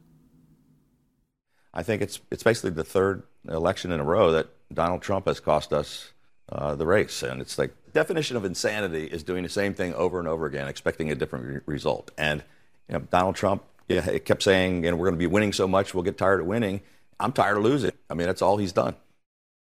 I 1.73 1.83
think 1.83 2.01
it's 2.01 2.21
it's 2.31 2.43
basically 2.43 2.71
the 2.71 2.83
third 2.83 3.23
election 3.49 3.91
in 3.91 3.99
a 3.99 4.03
row 4.03 4.31
that 4.31 4.47
Donald 4.73 5.01
Trump 5.01 5.27
has 5.27 5.39
cost 5.39 5.73
us 5.73 6.13
uh, 6.49 6.75
the 6.75 6.85
race, 6.85 7.21
and 7.21 7.41
it's 7.41 7.57
like 7.57 7.73
definition 7.93 8.37
of 8.37 8.45
insanity 8.45 9.05
is 9.05 9.23
doing 9.23 9.43
the 9.43 9.49
same 9.49 9.73
thing 9.73 9.93
over 9.93 10.19
and 10.19 10.27
over 10.27 10.45
again, 10.45 10.67
expecting 10.67 11.11
a 11.11 11.15
different 11.15 11.45
re 11.45 11.59
result. 11.65 12.11
And 12.17 12.43
you 12.87 12.93
know, 12.93 12.99
Donald 13.11 13.35
Trump, 13.35 13.63
yeah, 13.87 14.17
kept 14.19 14.43
saying, 14.43 14.85
"And 14.85 14.97
we're 14.97 15.07
going 15.07 15.15
to 15.15 15.19
be 15.19 15.27
winning 15.27 15.53
so 15.53 15.67
much, 15.67 15.93
we'll 15.93 16.03
get 16.03 16.17
tired 16.17 16.41
of 16.41 16.45
winning." 16.47 16.81
I'm 17.19 17.31
tired 17.31 17.57
of 17.57 17.63
losing. 17.63 17.93
I 18.09 18.13
mean, 18.13 18.27
that's 18.27 18.41
all 18.41 18.57
he's 18.57 18.73
done. 18.73 18.95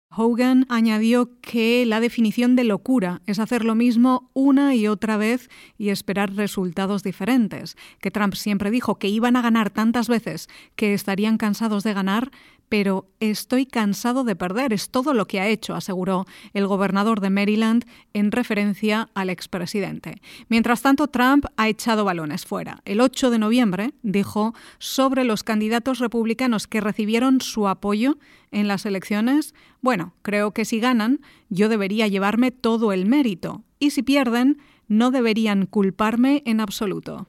Hogan 0.10 0.66
añadió 0.70 1.30
que 1.42 1.86
la 1.86 2.00
definición 2.00 2.56
de 2.56 2.64
locura 2.64 3.22
es 3.26 3.40
hacer 3.40 3.66
lo 3.66 3.76
mismo 3.76 4.32
una 4.34 4.74
y 4.74 4.88
otra 4.88 5.18
vez 5.18 5.50
y 5.78 5.90
esperar 5.90 6.34
resultados 6.34 7.04
diferentes, 7.04 7.76
que 8.00 8.10
Trump 8.10 8.34
siempre 8.34 8.72
dijo 8.72 8.96
que 8.96 9.10
iban 9.10 9.36
a 9.36 9.42
ganar 9.42 9.70
tantas 9.70 10.08
veces 10.08 10.48
que 10.76 10.94
estarían 10.94 11.38
cansados 11.38 11.84
de 11.84 11.94
ganar, 11.94 12.32
pero 12.70 13.10
estoy 13.20 13.66
cansado 13.66 14.24
de 14.24 14.36
perder, 14.36 14.74
es 14.74 14.90
todo 14.90 15.14
lo 15.14 15.26
que 15.26 15.40
ha 15.40 15.48
hecho, 15.48 15.76
aseguró 15.76 16.26
el 16.54 16.68
gobernador 16.68 17.22
de 17.22 17.30
Maryland 17.30 17.86
en 18.14 18.32
referencia 18.32 19.10
al 19.14 19.30
expresidente. 19.30 20.22
Mientras 20.50 20.82
tanto, 20.82 21.08
Trump 21.08 21.46
ha 21.56 21.70
echado 21.70 22.06
balones 22.06 22.46
fuera. 22.46 22.82
El 22.86 23.02
8 23.02 23.30
de 23.30 23.40
noviembre 23.40 23.94
dijo 24.04 24.54
sobre 24.80 25.24
los 25.24 25.44
candidatos 25.44 26.00
republicanos 26.00 26.68
que 26.68 26.82
recibieron 26.82 27.42
su 27.42 27.68
apoyo 27.68 28.18
en 28.52 28.68
las 28.68 28.86
elecciones, 28.86 29.54
bueno, 29.82 30.14
creo 30.22 30.52
que 30.52 30.66
si 30.66 30.80
ganan, 30.80 31.22
yo 31.50 31.70
debería 31.70 32.08
llevarme 32.08 32.52
todo 32.52 32.92
el 32.92 33.06
mérito, 33.06 33.64
y 33.80 33.92
si 33.92 34.04
pierden, 34.04 34.58
no 34.88 35.12
deberían 35.12 35.66
culparme 35.66 36.44
en 36.46 36.62
absoluto. 36.62 37.28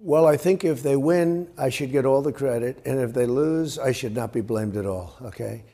Well, 0.00 0.32
I 0.32 0.38
think 0.38 0.62
if 0.62 0.82
they 0.82 0.94
win, 0.94 1.48
I 1.58 1.70
should 1.70 1.90
get 1.90 2.04
all 2.04 2.22
the 2.22 2.32
credit, 2.32 2.80
and 2.86 3.00
if 3.00 3.14
they 3.14 3.26
lose, 3.26 3.78
I 3.78 3.92
should 3.92 4.14
not 4.14 4.32
be 4.32 4.40
blamed 4.40 4.76
at 4.76 4.86
all, 4.86 5.16
okay? 5.22 5.64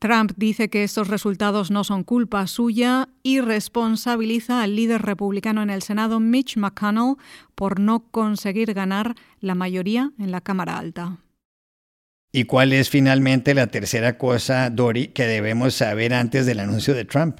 Trump 0.00 0.32
dice 0.36 0.68
que 0.68 0.82
estos 0.82 1.08
resultados 1.08 1.70
no 1.70 1.84
son 1.84 2.04
culpa 2.04 2.46
suya 2.46 3.08
y 3.22 3.40
responsabiliza 3.40 4.62
al 4.62 4.76
líder 4.76 5.00
republicano 5.00 5.62
en 5.62 5.70
el 5.70 5.80
Senado, 5.80 6.20
Mitch 6.20 6.56
McConnell, 6.56 7.14
por 7.54 7.80
no 7.80 8.00
conseguir 8.10 8.74
ganar 8.74 9.14
la 9.40 9.54
mayoría 9.54 10.10
en 10.18 10.30
la 10.32 10.40
Cámara 10.40 10.76
Alta. 10.76 11.18
¿Y 12.32 12.44
cuál 12.44 12.72
es 12.72 12.90
finalmente 12.90 13.54
la 13.54 13.68
tercera 13.68 14.18
cosa, 14.18 14.68
Dory, 14.70 15.08
que 15.08 15.26
debemos 15.26 15.74
saber 15.74 16.12
antes 16.12 16.46
del 16.46 16.60
anuncio 16.60 16.94
de 16.94 17.04
Trump? 17.04 17.38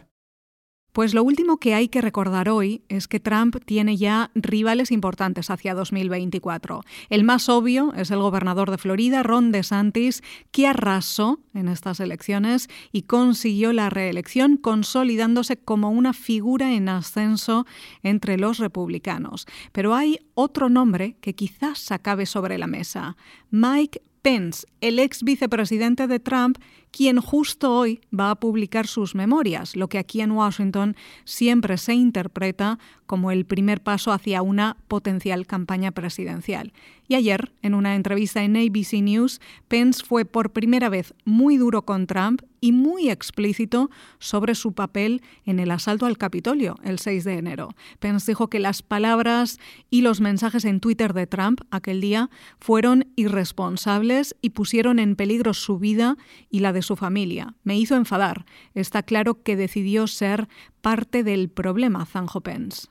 Pues 0.92 1.14
lo 1.14 1.22
último 1.22 1.56
que 1.56 1.72
hay 1.72 1.88
que 1.88 2.02
recordar 2.02 2.50
hoy 2.50 2.82
es 2.90 3.08
que 3.08 3.18
Trump 3.18 3.56
tiene 3.64 3.96
ya 3.96 4.30
rivales 4.34 4.90
importantes 4.90 5.48
hacia 5.48 5.72
2024. 5.72 6.82
El 7.08 7.24
más 7.24 7.48
obvio 7.48 7.94
es 7.94 8.10
el 8.10 8.18
gobernador 8.18 8.70
de 8.70 8.76
Florida, 8.76 9.22
Ron 9.22 9.52
DeSantis, 9.52 10.22
que 10.50 10.66
arrasó 10.66 11.40
en 11.54 11.68
estas 11.68 11.98
elecciones 11.98 12.68
y 12.92 13.04
consiguió 13.04 13.72
la 13.72 13.88
reelección 13.88 14.58
consolidándose 14.58 15.56
como 15.56 15.90
una 15.90 16.12
figura 16.12 16.74
en 16.74 16.90
ascenso 16.90 17.64
entre 18.02 18.36
los 18.36 18.58
republicanos. 18.58 19.46
Pero 19.72 19.94
hay 19.94 20.18
otro 20.34 20.68
nombre 20.68 21.16
que 21.22 21.34
quizás 21.34 21.90
acabe 21.90 22.26
sobre 22.26 22.58
la 22.58 22.66
mesa, 22.66 23.16
Mike 23.50 24.02
Pence, 24.22 24.66
el 24.80 25.00
ex 25.00 25.24
vicepresidente 25.24 26.06
de 26.06 26.20
Trump, 26.20 26.58
quien 26.92 27.20
justo 27.20 27.74
hoy 27.74 28.00
va 28.18 28.30
a 28.30 28.36
publicar 28.36 28.86
sus 28.86 29.14
memorias, 29.14 29.74
lo 29.74 29.88
que 29.88 29.98
aquí 29.98 30.20
en 30.20 30.30
Washington 30.30 30.94
siempre 31.24 31.78
se 31.78 31.94
interpreta 31.94 32.78
como 33.06 33.30
el 33.30 33.44
primer 33.44 33.82
paso 33.82 34.12
hacia 34.12 34.42
una 34.42 34.76
potencial 34.88 35.46
campaña 35.46 35.90
presidencial. 35.90 36.72
Y 37.08 37.14
ayer, 37.14 37.52
en 37.62 37.74
una 37.74 37.94
entrevista 37.94 38.42
en 38.42 38.56
ABC 38.56 39.02
News, 39.02 39.40
Pence 39.68 40.02
fue 40.02 40.24
por 40.24 40.52
primera 40.52 40.88
vez 40.88 41.14
muy 41.24 41.56
duro 41.56 41.82
con 41.84 42.06
Trump 42.06 42.42
y 42.62 42.72
muy 42.72 43.10
explícito 43.10 43.90
sobre 44.18 44.54
su 44.54 44.72
papel 44.72 45.20
en 45.44 45.58
el 45.58 45.72
asalto 45.72 46.06
al 46.06 46.16
Capitolio 46.16 46.76
el 46.84 47.00
6 47.00 47.24
de 47.24 47.34
enero. 47.34 47.74
Pence 47.98 48.30
dijo 48.30 48.48
que 48.48 48.60
las 48.60 48.82
palabras 48.82 49.58
y 49.90 50.02
los 50.02 50.20
mensajes 50.20 50.64
en 50.64 50.78
Twitter 50.78 51.12
de 51.12 51.26
Trump 51.26 51.60
aquel 51.70 52.00
día 52.00 52.30
fueron 52.60 53.08
irresponsables 53.16 54.36
y 54.40 54.50
pusieron 54.50 55.00
en 55.00 55.16
peligro 55.16 55.54
su 55.54 55.78
vida 55.78 56.16
y 56.50 56.60
la 56.60 56.72
de 56.72 56.81
su 56.82 56.96
familia. 56.96 57.54
Me 57.64 57.76
hizo 57.76 57.96
enfadar. 57.96 58.44
Está 58.74 59.02
claro 59.02 59.42
que 59.42 59.56
decidió 59.56 60.06
ser 60.06 60.48
parte 60.80 61.22
del 61.22 61.48
problema, 61.48 62.04
Zanjo 62.06 62.40
Pence. 62.40 62.88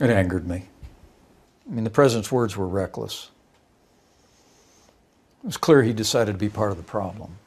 It 0.00 0.10
angered 0.10 0.46
me. 0.46 0.68
I 1.66 1.74
mean, 1.74 1.84
the 1.84 1.90
president's 1.90 2.32
words 2.32 2.56
were 2.56 2.68
reckless. 2.68 3.30
It 5.42 5.46
was 5.46 5.56
clear 5.56 5.82
he 5.82 5.92
decided 5.92 6.32
to 6.32 6.38
be 6.38 6.48
part 6.48 6.70
of 6.70 6.76
the 6.76 6.82
problem. 6.82 7.38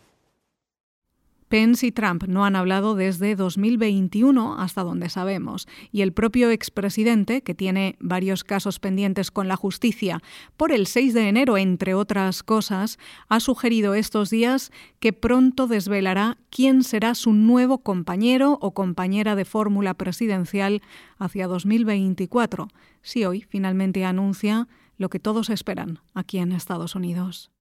Pence 1.51 1.85
y 1.85 1.91
Trump 1.91 2.23
no 2.29 2.45
han 2.45 2.55
hablado 2.55 2.95
desde 2.95 3.35
2021 3.35 4.57
hasta 4.57 4.83
donde 4.83 5.09
sabemos, 5.09 5.67
y 5.91 6.01
el 6.01 6.13
propio 6.13 6.49
expresidente, 6.49 7.41
que 7.41 7.53
tiene 7.53 7.97
varios 7.99 8.45
casos 8.45 8.79
pendientes 8.79 9.31
con 9.31 9.49
la 9.49 9.57
justicia 9.57 10.21
por 10.55 10.71
el 10.71 10.87
6 10.87 11.13
de 11.13 11.27
enero, 11.27 11.57
entre 11.57 11.93
otras 11.93 12.41
cosas, 12.41 12.97
ha 13.27 13.41
sugerido 13.41 13.95
estos 13.95 14.29
días 14.29 14.71
que 15.01 15.11
pronto 15.11 15.67
desvelará 15.67 16.37
quién 16.49 16.85
será 16.85 17.15
su 17.15 17.33
nuevo 17.33 17.79
compañero 17.79 18.57
o 18.61 18.73
compañera 18.73 19.35
de 19.35 19.43
fórmula 19.43 19.93
presidencial 19.93 20.81
hacia 21.17 21.47
2024, 21.47 22.69
si 23.01 23.25
hoy 23.25 23.41
finalmente 23.41 24.05
anuncia 24.05 24.69
lo 24.97 25.09
que 25.09 25.19
todos 25.19 25.49
esperan 25.49 25.99
aquí 26.13 26.37
en 26.37 26.53
Estados 26.53 26.95
Unidos. 26.95 27.51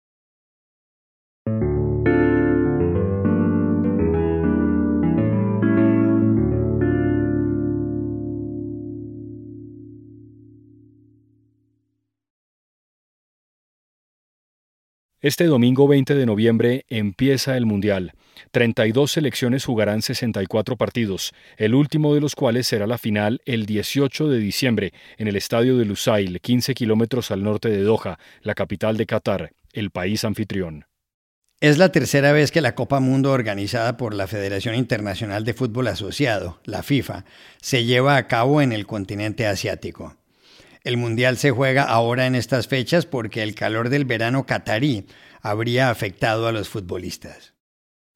Este 15.22 15.44
domingo 15.44 15.86
20 15.86 16.14
de 16.14 16.24
noviembre 16.24 16.86
empieza 16.88 17.54
el 17.58 17.66
Mundial. 17.66 18.14
32 18.52 19.12
selecciones 19.12 19.66
jugarán 19.66 20.00
64 20.00 20.76
partidos, 20.78 21.34
el 21.58 21.74
último 21.74 22.14
de 22.14 22.22
los 22.22 22.34
cuales 22.34 22.66
será 22.66 22.86
la 22.86 22.96
final 22.96 23.42
el 23.44 23.66
18 23.66 24.28
de 24.30 24.38
diciembre 24.38 24.94
en 25.18 25.28
el 25.28 25.36
estadio 25.36 25.76
de 25.76 25.84
Lusail, 25.84 26.40
15 26.40 26.72
kilómetros 26.72 27.30
al 27.30 27.42
norte 27.42 27.68
de 27.68 27.82
Doha, 27.82 28.18
la 28.40 28.54
capital 28.54 28.96
de 28.96 29.04
Qatar, 29.04 29.52
el 29.74 29.90
país 29.90 30.24
anfitrión. 30.24 30.86
Es 31.60 31.76
la 31.76 31.92
tercera 31.92 32.32
vez 32.32 32.50
que 32.50 32.62
la 32.62 32.74
Copa 32.74 32.98
Mundo 33.00 33.30
organizada 33.32 33.98
por 33.98 34.14
la 34.14 34.26
Federación 34.26 34.74
Internacional 34.74 35.44
de 35.44 35.52
Fútbol 35.52 35.88
Asociado, 35.88 36.60
la 36.64 36.82
FIFA, 36.82 37.26
se 37.60 37.84
lleva 37.84 38.16
a 38.16 38.26
cabo 38.26 38.62
en 38.62 38.72
el 38.72 38.86
continente 38.86 39.46
asiático. 39.46 40.16
El 40.82 40.96
Mundial 40.96 41.36
se 41.36 41.50
juega 41.50 41.84
ahora 41.84 42.26
en 42.26 42.34
estas 42.34 42.66
fechas 42.66 43.04
porque 43.04 43.42
el 43.42 43.54
calor 43.54 43.90
del 43.90 44.06
verano 44.06 44.46
catarí 44.46 45.06
habría 45.42 45.90
afectado 45.90 46.46
a 46.46 46.52
los 46.52 46.68
futbolistas. 46.68 47.54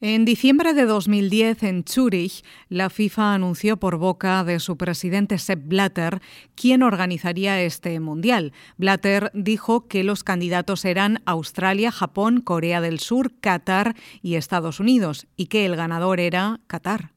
En 0.00 0.24
diciembre 0.26 0.74
de 0.74 0.84
2010, 0.84 1.62
en 1.62 1.84
Zúrich, 1.88 2.44
la 2.68 2.90
FIFA 2.90 3.34
anunció 3.34 3.78
por 3.78 3.96
boca 3.96 4.44
de 4.44 4.60
su 4.60 4.76
presidente 4.76 5.38
Sepp 5.38 5.66
Blatter 5.66 6.20
quién 6.54 6.82
organizaría 6.82 7.62
este 7.62 7.98
mundial. 8.00 8.52
Blatter 8.76 9.30
dijo 9.32 9.86
que 9.86 10.04
los 10.04 10.22
candidatos 10.22 10.84
eran 10.84 11.22
Australia, 11.24 11.90
Japón, 11.90 12.42
Corea 12.42 12.82
del 12.82 12.98
Sur, 12.98 13.32
Qatar 13.40 13.94
y 14.20 14.34
Estados 14.34 14.78
Unidos, 14.78 15.26
y 15.36 15.46
que 15.46 15.64
el 15.64 15.76
ganador 15.76 16.20
era 16.20 16.60
Qatar. 16.66 17.12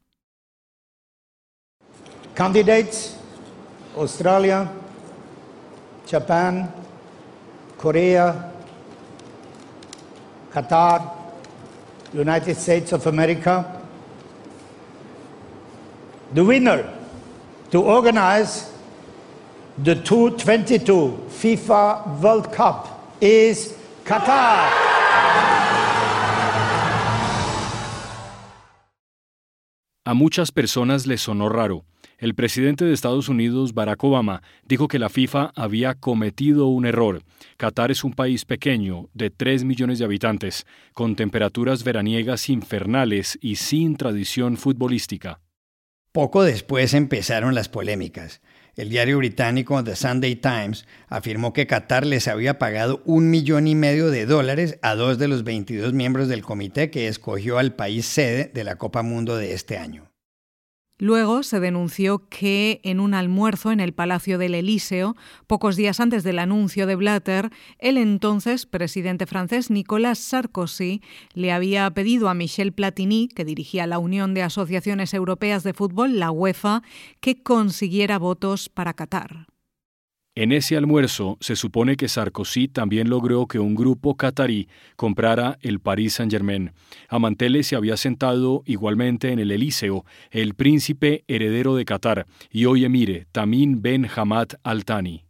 Candidates: 2.36 3.18
Australia, 3.98 4.72
Japan, 6.08 6.72
Korea, 7.78 8.52
Qatar, 10.54 11.12
United 12.14 12.56
States 12.56 12.94
of 12.94 13.06
America. 13.08 13.84
The 16.34 16.44
winner 16.44 16.90
to 17.72 17.82
organize 17.82 18.72
the 19.78 19.96
2022 19.96 21.28
FIFA 21.30 22.22
World 22.22 22.54
Cup 22.54 23.14
is 23.22 23.76
Qatar. 24.06 24.72
A 30.06 30.14
muchas 30.14 30.52
personas 30.52 31.06
les 31.06 31.22
sonó 31.22 31.50
raro 31.50 31.84
el 32.18 32.34
presidente 32.34 32.84
de 32.86 32.94
Estados 32.94 33.30
Unidos, 33.30 33.74
Barack 33.74 34.04
Obama, 34.04 34.42
dijo 34.66 34.88
que 34.88 35.00
la 35.00 35.10
FIFA 35.10 35.52
había 35.56 35.94
cometido 35.94 36.68
un 36.68 36.86
error. 36.86 37.22
Qatar 37.58 37.92
es 37.92 38.04
un 38.04 38.14
país 38.14 38.44
pequeño, 38.46 39.10
de 39.14 39.30
3 39.30 39.64
millones 39.64 40.00
de 40.00 40.06
habitantes, 40.06 40.66
con 40.94 41.16
temperaturas 41.16 41.84
veraniegas 41.84 42.50
infernales 42.50 43.38
y 43.42 43.58
sin 43.58 43.98
tradición 43.98 44.58
futbolística. 44.58 45.40
Poco 46.12 46.44
después 46.44 46.96
empezaron 46.96 47.54
las 47.54 47.70
polémicas. 47.70 48.42
El 48.76 48.90
diario 48.90 49.18
británico 49.18 49.84
The 49.84 49.96
Sunday 49.96 50.36
Times 50.36 50.86
afirmó 51.08 51.54
que 51.54 51.68
Qatar 51.68 52.06
les 52.06 52.28
había 52.28 52.60
pagado 52.60 53.02
un 53.06 53.30
millón 53.30 53.68
y 53.68 53.76
medio 53.76 54.10
de 54.10 54.26
dólares 54.26 54.80
a 54.82 54.96
dos 54.96 55.18
de 55.18 55.28
los 55.28 55.44
22 55.44 55.94
miembros 55.94 56.28
del 56.28 56.44
comité 56.44 56.92
que 56.92 57.08
escogió 57.08 57.58
al 57.58 57.76
país 57.76 58.06
sede 58.06 58.52
de 58.54 58.64
la 58.64 58.76
Copa 58.76 59.02
Mundo 59.02 59.36
de 59.36 59.54
este 59.54 59.78
año. 59.78 60.07
Luego 61.00 61.44
se 61.44 61.60
denunció 61.60 62.28
que 62.28 62.80
en 62.84 63.00
un 63.00 63.14
almuerzo 63.14 63.72
en 63.72 63.80
el 63.80 63.94
Palacio 63.94 64.40
del 64.40 64.56
Elíseo, 64.56 65.16
pocos 65.46 65.76
días 65.76 66.00
antes 66.00 66.24
del 66.24 66.40
anuncio 66.40 66.88
de 66.88 66.96
Blatter, 66.96 67.52
el 67.78 67.98
entonces 67.98 68.66
presidente 68.66 69.28
francés 69.28 69.70
Nicolas 69.70 70.18
Sarkozy 70.18 71.02
le 71.34 71.52
había 71.52 71.90
pedido 71.92 72.30
a 72.30 72.34
Michel 72.34 72.74
Platini, 72.74 73.28
que 73.28 73.46
dirigía 73.46 73.86
la 73.86 74.00
Unión 74.00 74.34
de 74.34 74.42
Asociaciones 74.42 75.14
Europeas 75.14 75.64
de 75.64 75.74
Fútbol, 75.74 76.18
la 76.18 76.32
UEFA, 76.32 76.82
que 77.20 77.44
consiguiera 77.44 78.18
votos 78.18 78.68
para 78.68 78.94
Qatar. 78.94 79.46
En 80.40 80.52
ese 80.52 80.78
almuerzo 80.78 81.40
se 81.42 81.56
supone 81.56 81.96
que 81.96 82.08
Sarkozy 82.08 82.68
también 82.68 83.10
logró 83.10 83.48
que 83.48 83.58
un 83.58 83.74
grupo 83.74 84.18
catarí 84.18 84.70
comprara 84.96 85.58
el 85.64 85.80
Paris 85.80 86.14
Saint-Germain. 86.14 86.74
A 87.10 87.18
manteles 87.18 87.66
se 87.66 87.76
había 87.76 87.98
sentado 87.98 88.62
igualmente 88.68 89.32
en 89.32 89.40
el 89.40 89.50
Elíseo 89.50 90.06
el 90.30 90.54
príncipe 90.54 91.24
heredero 91.28 91.76
de 91.76 91.86
Qatar 91.86 92.28
y 92.52 92.66
hoy 92.66 92.86
emire 92.86 93.26
Tamim 93.32 93.82
Ben 93.82 94.08
Hamad 94.16 94.50
Al 94.62 94.86
Thani. 94.86 95.26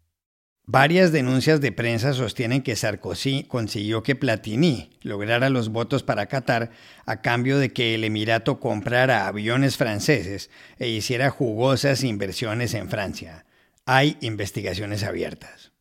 Varias 0.65 1.13
denuncias 1.13 1.61
de 1.61 1.71
prensa 1.71 2.11
sostienen 2.11 2.61
que 2.61 2.75
Sarkozy 2.75 3.45
consiguió 3.45 4.03
que 4.03 4.17
Platini 4.17 4.89
lograra 5.03 5.49
los 5.49 5.69
votos 5.69 6.03
para 6.03 6.25
Qatar 6.25 6.71
a 7.05 7.21
cambio 7.21 7.59
de 7.59 7.71
que 7.71 7.95
el 7.95 8.03
Emirato 8.03 8.59
comprara 8.59 9.25
aviones 9.25 9.77
franceses 9.77 10.49
e 10.79 10.89
hiciera 10.89 11.29
jugosas 11.29 12.03
inversiones 12.03 12.73
en 12.73 12.89
Francia 12.89 13.45
hay 13.87 14.17
investigaciones 14.19 15.03
abiertas. 15.03 15.71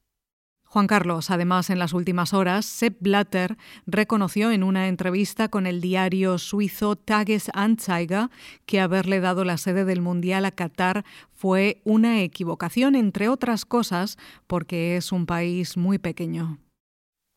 Juan 0.62 0.86
Carlos, 0.86 1.30
además, 1.30 1.70
en 1.70 1.78
las 1.78 1.92
últimas 1.92 2.34
horas, 2.34 2.66
Sepp 2.66 2.98
Blatter 3.00 3.56
reconoció 3.86 4.52
en 4.52 4.62
una 4.62 4.88
entrevista 4.88 5.48
con 5.48 5.66
el 5.66 5.80
diario 5.80 6.38
suizo 6.38 6.96
Tages 6.96 7.50
Anzeiger 7.52 8.28
que 8.64 8.80
haberle 8.80 9.20
dado 9.20 9.44
la 9.44 9.56
sede 9.56 9.84
del 9.84 10.02
Mundial 10.02 10.44
a 10.44 10.52
Qatar 10.52 11.04
fue 11.32 11.80
una 11.84 12.20
equivocación, 12.22 12.94
entre 12.94 13.28
otras 13.28 13.64
cosas, 13.64 14.18
porque 14.46 14.96
es 14.96 15.12
un 15.12 15.26
país 15.26 15.76
muy 15.76 15.98
pequeño. 15.98 16.58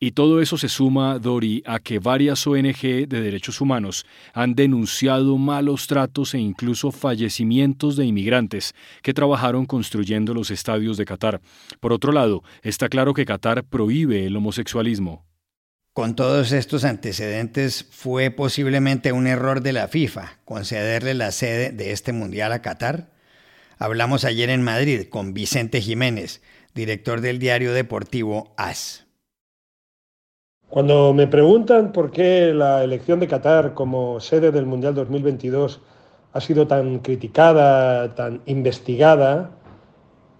Y 0.02 0.12
todo 0.12 0.40
eso 0.40 0.56
se 0.56 0.70
suma, 0.70 1.18
Dori, 1.18 1.62
a 1.66 1.78
que 1.78 1.98
varias 1.98 2.46
ONG 2.46 3.06
de 3.06 3.20
derechos 3.20 3.60
humanos 3.60 4.06
han 4.32 4.54
denunciado 4.54 5.36
malos 5.36 5.86
tratos 5.86 6.32
e 6.32 6.38
incluso 6.38 6.90
fallecimientos 6.90 7.96
de 7.96 8.06
inmigrantes 8.06 8.74
que 9.02 9.12
trabajaron 9.12 9.66
construyendo 9.66 10.32
los 10.32 10.50
estadios 10.50 10.96
de 10.96 11.04
Qatar. 11.04 11.42
Por 11.80 11.92
otro 11.92 12.12
lado, 12.12 12.42
está 12.62 12.88
claro 12.88 13.12
que 13.12 13.26
Qatar 13.26 13.62
prohíbe 13.62 14.24
el 14.24 14.34
homosexualismo. 14.36 15.26
Con 15.92 16.16
todos 16.16 16.52
estos 16.52 16.84
antecedentes, 16.84 17.86
fue 17.90 18.30
posiblemente 18.30 19.12
un 19.12 19.26
error 19.26 19.60
de 19.60 19.74
la 19.74 19.86
FIFA 19.86 20.38
concederle 20.46 21.12
la 21.12 21.30
sede 21.30 21.72
de 21.72 21.92
este 21.92 22.14
Mundial 22.14 22.52
a 22.52 22.62
Qatar. 22.62 23.10
Hablamos 23.76 24.24
ayer 24.24 24.48
en 24.48 24.62
Madrid 24.62 25.08
con 25.10 25.34
Vicente 25.34 25.82
Jiménez, 25.82 26.40
director 26.74 27.20
del 27.20 27.38
diario 27.38 27.74
deportivo 27.74 28.54
AS. 28.56 29.09
Cuando 30.70 31.12
me 31.12 31.26
preguntan 31.26 31.90
por 31.90 32.12
qué 32.12 32.54
la 32.54 32.84
elección 32.84 33.18
de 33.18 33.26
Qatar 33.26 33.74
como 33.74 34.20
sede 34.20 34.52
del 34.52 34.66
Mundial 34.66 34.94
2022 34.94 35.80
ha 36.32 36.40
sido 36.40 36.68
tan 36.68 37.00
criticada, 37.00 38.14
tan 38.14 38.40
investigada, 38.46 39.50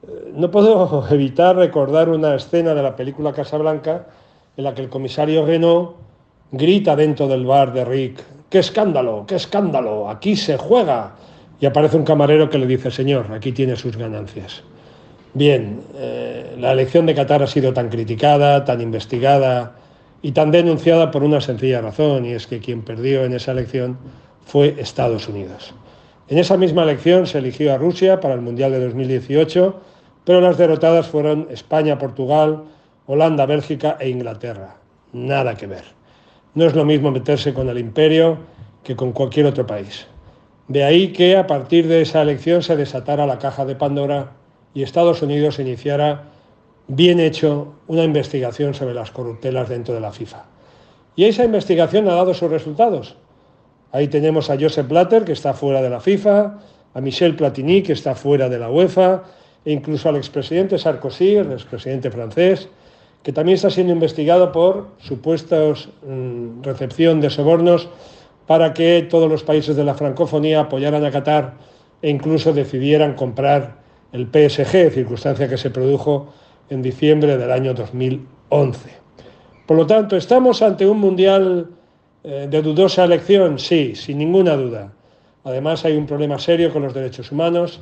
eh, 0.06 0.32
no 0.32 0.48
puedo 0.52 1.04
evitar 1.10 1.56
recordar 1.56 2.08
una 2.08 2.36
escena 2.36 2.74
de 2.74 2.82
la 2.82 2.94
película 2.94 3.32
Casablanca 3.32 4.06
en 4.56 4.62
la 4.62 4.72
que 4.72 4.82
el 4.82 4.88
comisario 4.88 5.44
Renault 5.44 5.96
grita 6.52 6.94
dentro 6.94 7.26
del 7.26 7.44
bar 7.44 7.72
de 7.72 7.84
Rick, 7.84 8.22
¡qué 8.48 8.60
escándalo, 8.60 9.24
qué 9.26 9.34
escándalo! 9.34 10.08
Aquí 10.08 10.36
se 10.36 10.56
juega. 10.56 11.16
Y 11.58 11.66
aparece 11.66 11.96
un 11.96 12.04
camarero 12.04 12.48
que 12.48 12.58
le 12.58 12.68
dice, 12.68 12.92
señor, 12.92 13.32
aquí 13.32 13.50
tiene 13.50 13.74
sus 13.74 13.96
ganancias. 13.96 14.62
Bien, 15.34 15.80
eh, 15.96 16.54
la 16.56 16.70
elección 16.70 17.04
de 17.06 17.16
Qatar 17.16 17.42
ha 17.42 17.48
sido 17.48 17.72
tan 17.72 17.88
criticada, 17.88 18.64
tan 18.64 18.80
investigada, 18.80 19.79
y 20.22 20.32
tan 20.32 20.50
denunciada 20.50 21.10
por 21.10 21.22
una 21.22 21.40
sencilla 21.40 21.80
razón, 21.80 22.26
y 22.26 22.32
es 22.32 22.46
que 22.46 22.60
quien 22.60 22.82
perdió 22.82 23.24
en 23.24 23.34
esa 23.34 23.52
elección 23.52 23.98
fue 24.44 24.74
Estados 24.78 25.28
Unidos. 25.28 25.74
En 26.28 26.38
esa 26.38 26.56
misma 26.56 26.82
elección 26.82 27.26
se 27.26 27.38
eligió 27.38 27.74
a 27.74 27.78
Rusia 27.78 28.20
para 28.20 28.34
el 28.34 28.40
Mundial 28.40 28.72
de 28.72 28.84
2018, 28.84 29.80
pero 30.24 30.40
las 30.40 30.58
derrotadas 30.58 31.08
fueron 31.08 31.48
España, 31.50 31.98
Portugal, 31.98 32.64
Holanda, 33.06 33.46
Bélgica 33.46 33.96
e 33.98 34.08
Inglaterra. 34.08 34.76
Nada 35.12 35.56
que 35.56 35.66
ver. 35.66 35.84
No 36.54 36.66
es 36.66 36.74
lo 36.74 36.84
mismo 36.84 37.10
meterse 37.10 37.52
con 37.54 37.68
el 37.68 37.78
imperio 37.78 38.38
que 38.84 38.94
con 38.94 39.12
cualquier 39.12 39.46
otro 39.46 39.66
país. 39.66 40.06
De 40.68 40.84
ahí 40.84 41.08
que 41.08 41.36
a 41.36 41.46
partir 41.46 41.88
de 41.88 42.02
esa 42.02 42.22
elección 42.22 42.62
se 42.62 42.76
desatara 42.76 43.26
la 43.26 43.38
caja 43.38 43.64
de 43.64 43.74
Pandora 43.74 44.32
y 44.72 44.82
Estados 44.84 45.22
Unidos 45.22 45.58
iniciara 45.58 46.29
bien 46.92 47.20
hecho 47.20 47.74
una 47.86 48.02
investigación 48.02 48.74
sobre 48.74 48.94
las 48.94 49.12
corruptelas 49.12 49.68
dentro 49.68 49.94
de 49.94 50.00
la 50.00 50.10
FIFA. 50.10 50.44
Y 51.14 51.24
esa 51.24 51.44
investigación 51.44 52.08
ha 52.08 52.14
dado 52.14 52.34
sus 52.34 52.50
resultados. 52.50 53.16
Ahí 53.92 54.08
tenemos 54.08 54.50
a 54.50 54.58
Joseph 54.58 54.88
Blatter, 54.88 55.24
que 55.24 55.32
está 55.32 55.54
fuera 55.54 55.82
de 55.82 55.90
la 55.90 56.00
FIFA, 56.00 56.58
a 56.94 57.00
Michel 57.00 57.36
Platini, 57.36 57.82
que 57.82 57.92
está 57.92 58.16
fuera 58.16 58.48
de 58.48 58.58
la 58.58 58.70
UEFA, 58.70 59.22
e 59.64 59.72
incluso 59.72 60.08
al 60.08 60.16
expresidente 60.16 60.78
Sarkozy, 60.78 61.36
el 61.36 61.52
expresidente 61.52 62.10
francés, 62.10 62.68
que 63.22 63.32
también 63.32 63.54
está 63.54 63.70
siendo 63.70 63.92
investigado 63.92 64.50
por 64.50 64.88
supuestos 64.98 65.90
mm, 66.04 66.62
recepción 66.62 67.20
de 67.20 67.30
sobornos 67.30 67.88
para 68.46 68.74
que 68.74 69.06
todos 69.08 69.30
los 69.30 69.44
países 69.44 69.76
de 69.76 69.84
la 69.84 69.94
francofonía 69.94 70.60
apoyaran 70.60 71.04
a 71.04 71.12
Qatar 71.12 71.54
e 72.02 72.10
incluso 72.10 72.52
decidieran 72.52 73.14
comprar 73.14 73.78
el 74.12 74.26
PSG, 74.26 74.90
circunstancia 74.90 75.48
que 75.48 75.58
se 75.58 75.70
produjo 75.70 76.32
en 76.70 76.82
diciembre 76.82 77.36
del 77.36 77.50
año 77.50 77.74
2011. 77.74 78.90
Por 79.66 79.76
lo 79.76 79.86
tanto, 79.86 80.16
¿estamos 80.16 80.62
ante 80.62 80.86
un 80.86 80.98
mundial 80.98 81.68
eh, 82.24 82.46
de 82.48 82.62
dudosa 82.62 83.04
elección? 83.04 83.58
Sí, 83.58 83.94
sin 83.94 84.18
ninguna 84.18 84.56
duda. 84.56 84.92
Además, 85.44 85.84
hay 85.84 85.96
un 85.96 86.06
problema 86.06 86.38
serio 86.38 86.72
con 86.72 86.82
los 86.82 86.94
derechos 86.94 87.30
humanos, 87.32 87.80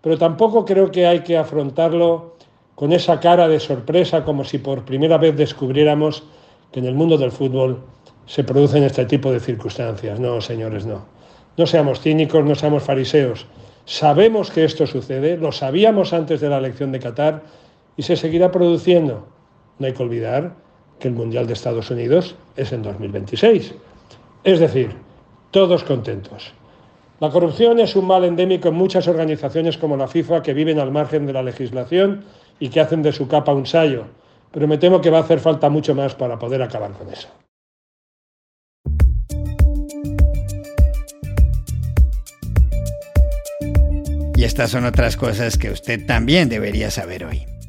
pero 0.00 0.16
tampoco 0.16 0.64
creo 0.64 0.90
que 0.90 1.06
hay 1.06 1.20
que 1.20 1.36
afrontarlo 1.36 2.36
con 2.74 2.92
esa 2.92 3.20
cara 3.20 3.48
de 3.48 3.60
sorpresa 3.60 4.24
como 4.24 4.44
si 4.44 4.58
por 4.58 4.84
primera 4.84 5.18
vez 5.18 5.36
descubriéramos 5.36 6.22
que 6.72 6.80
en 6.80 6.86
el 6.86 6.94
mundo 6.94 7.18
del 7.18 7.32
fútbol 7.32 7.82
se 8.26 8.44
producen 8.44 8.84
este 8.84 9.04
tipo 9.06 9.32
de 9.32 9.40
circunstancias. 9.40 10.20
No, 10.20 10.40
señores, 10.40 10.86
no. 10.86 11.04
No 11.56 11.66
seamos 11.66 12.00
cínicos, 12.00 12.44
no 12.44 12.54
seamos 12.54 12.82
fariseos. 12.82 13.46
Sabemos 13.84 14.50
que 14.50 14.64
esto 14.64 14.86
sucede, 14.86 15.36
lo 15.36 15.52
sabíamos 15.52 16.12
antes 16.12 16.40
de 16.40 16.48
la 16.48 16.58
elección 16.58 16.92
de 16.92 17.00
Qatar 17.00 17.42
y 18.00 18.02
se 18.02 18.16
seguirá 18.16 18.50
produciendo. 18.50 19.28
No 19.78 19.86
hay 19.86 19.92
que 19.92 20.02
olvidar 20.02 20.54
que 20.98 21.08
el 21.08 21.12
Mundial 21.12 21.46
de 21.46 21.52
Estados 21.52 21.90
Unidos 21.90 22.34
es 22.56 22.72
en 22.72 22.82
2026. 22.82 23.74
Es 24.42 24.58
decir, 24.58 24.96
todos 25.50 25.84
contentos. 25.84 26.54
La 27.20 27.28
corrupción 27.28 27.78
es 27.78 27.94
un 27.96 28.06
mal 28.06 28.24
endémico 28.24 28.68
en 28.68 28.74
muchas 28.74 29.06
organizaciones 29.06 29.76
como 29.76 29.98
la 29.98 30.08
FIFA 30.08 30.42
que 30.42 30.54
viven 30.54 30.78
al 30.78 30.90
margen 30.90 31.26
de 31.26 31.34
la 31.34 31.42
legislación 31.42 32.24
y 32.58 32.70
que 32.70 32.80
hacen 32.80 33.02
de 33.02 33.12
su 33.12 33.28
capa 33.28 33.52
un 33.52 33.66
sayo, 33.66 34.06
pero 34.50 34.66
me 34.66 34.78
temo 34.78 35.02
que 35.02 35.10
va 35.10 35.18
a 35.18 35.20
hacer 35.20 35.38
falta 35.38 35.68
mucho 35.68 35.94
más 35.94 36.14
para 36.14 36.38
poder 36.38 36.62
acabar 36.62 36.92
con 36.92 37.10
eso. 37.10 37.28
Y 44.34 44.44
estas 44.44 44.70
son 44.70 44.86
otras 44.86 45.18
cosas 45.18 45.58
que 45.58 45.70
usted 45.70 46.06
también 46.06 46.48
debería 46.48 46.90
saber 46.90 47.26
hoy. 47.26 47.59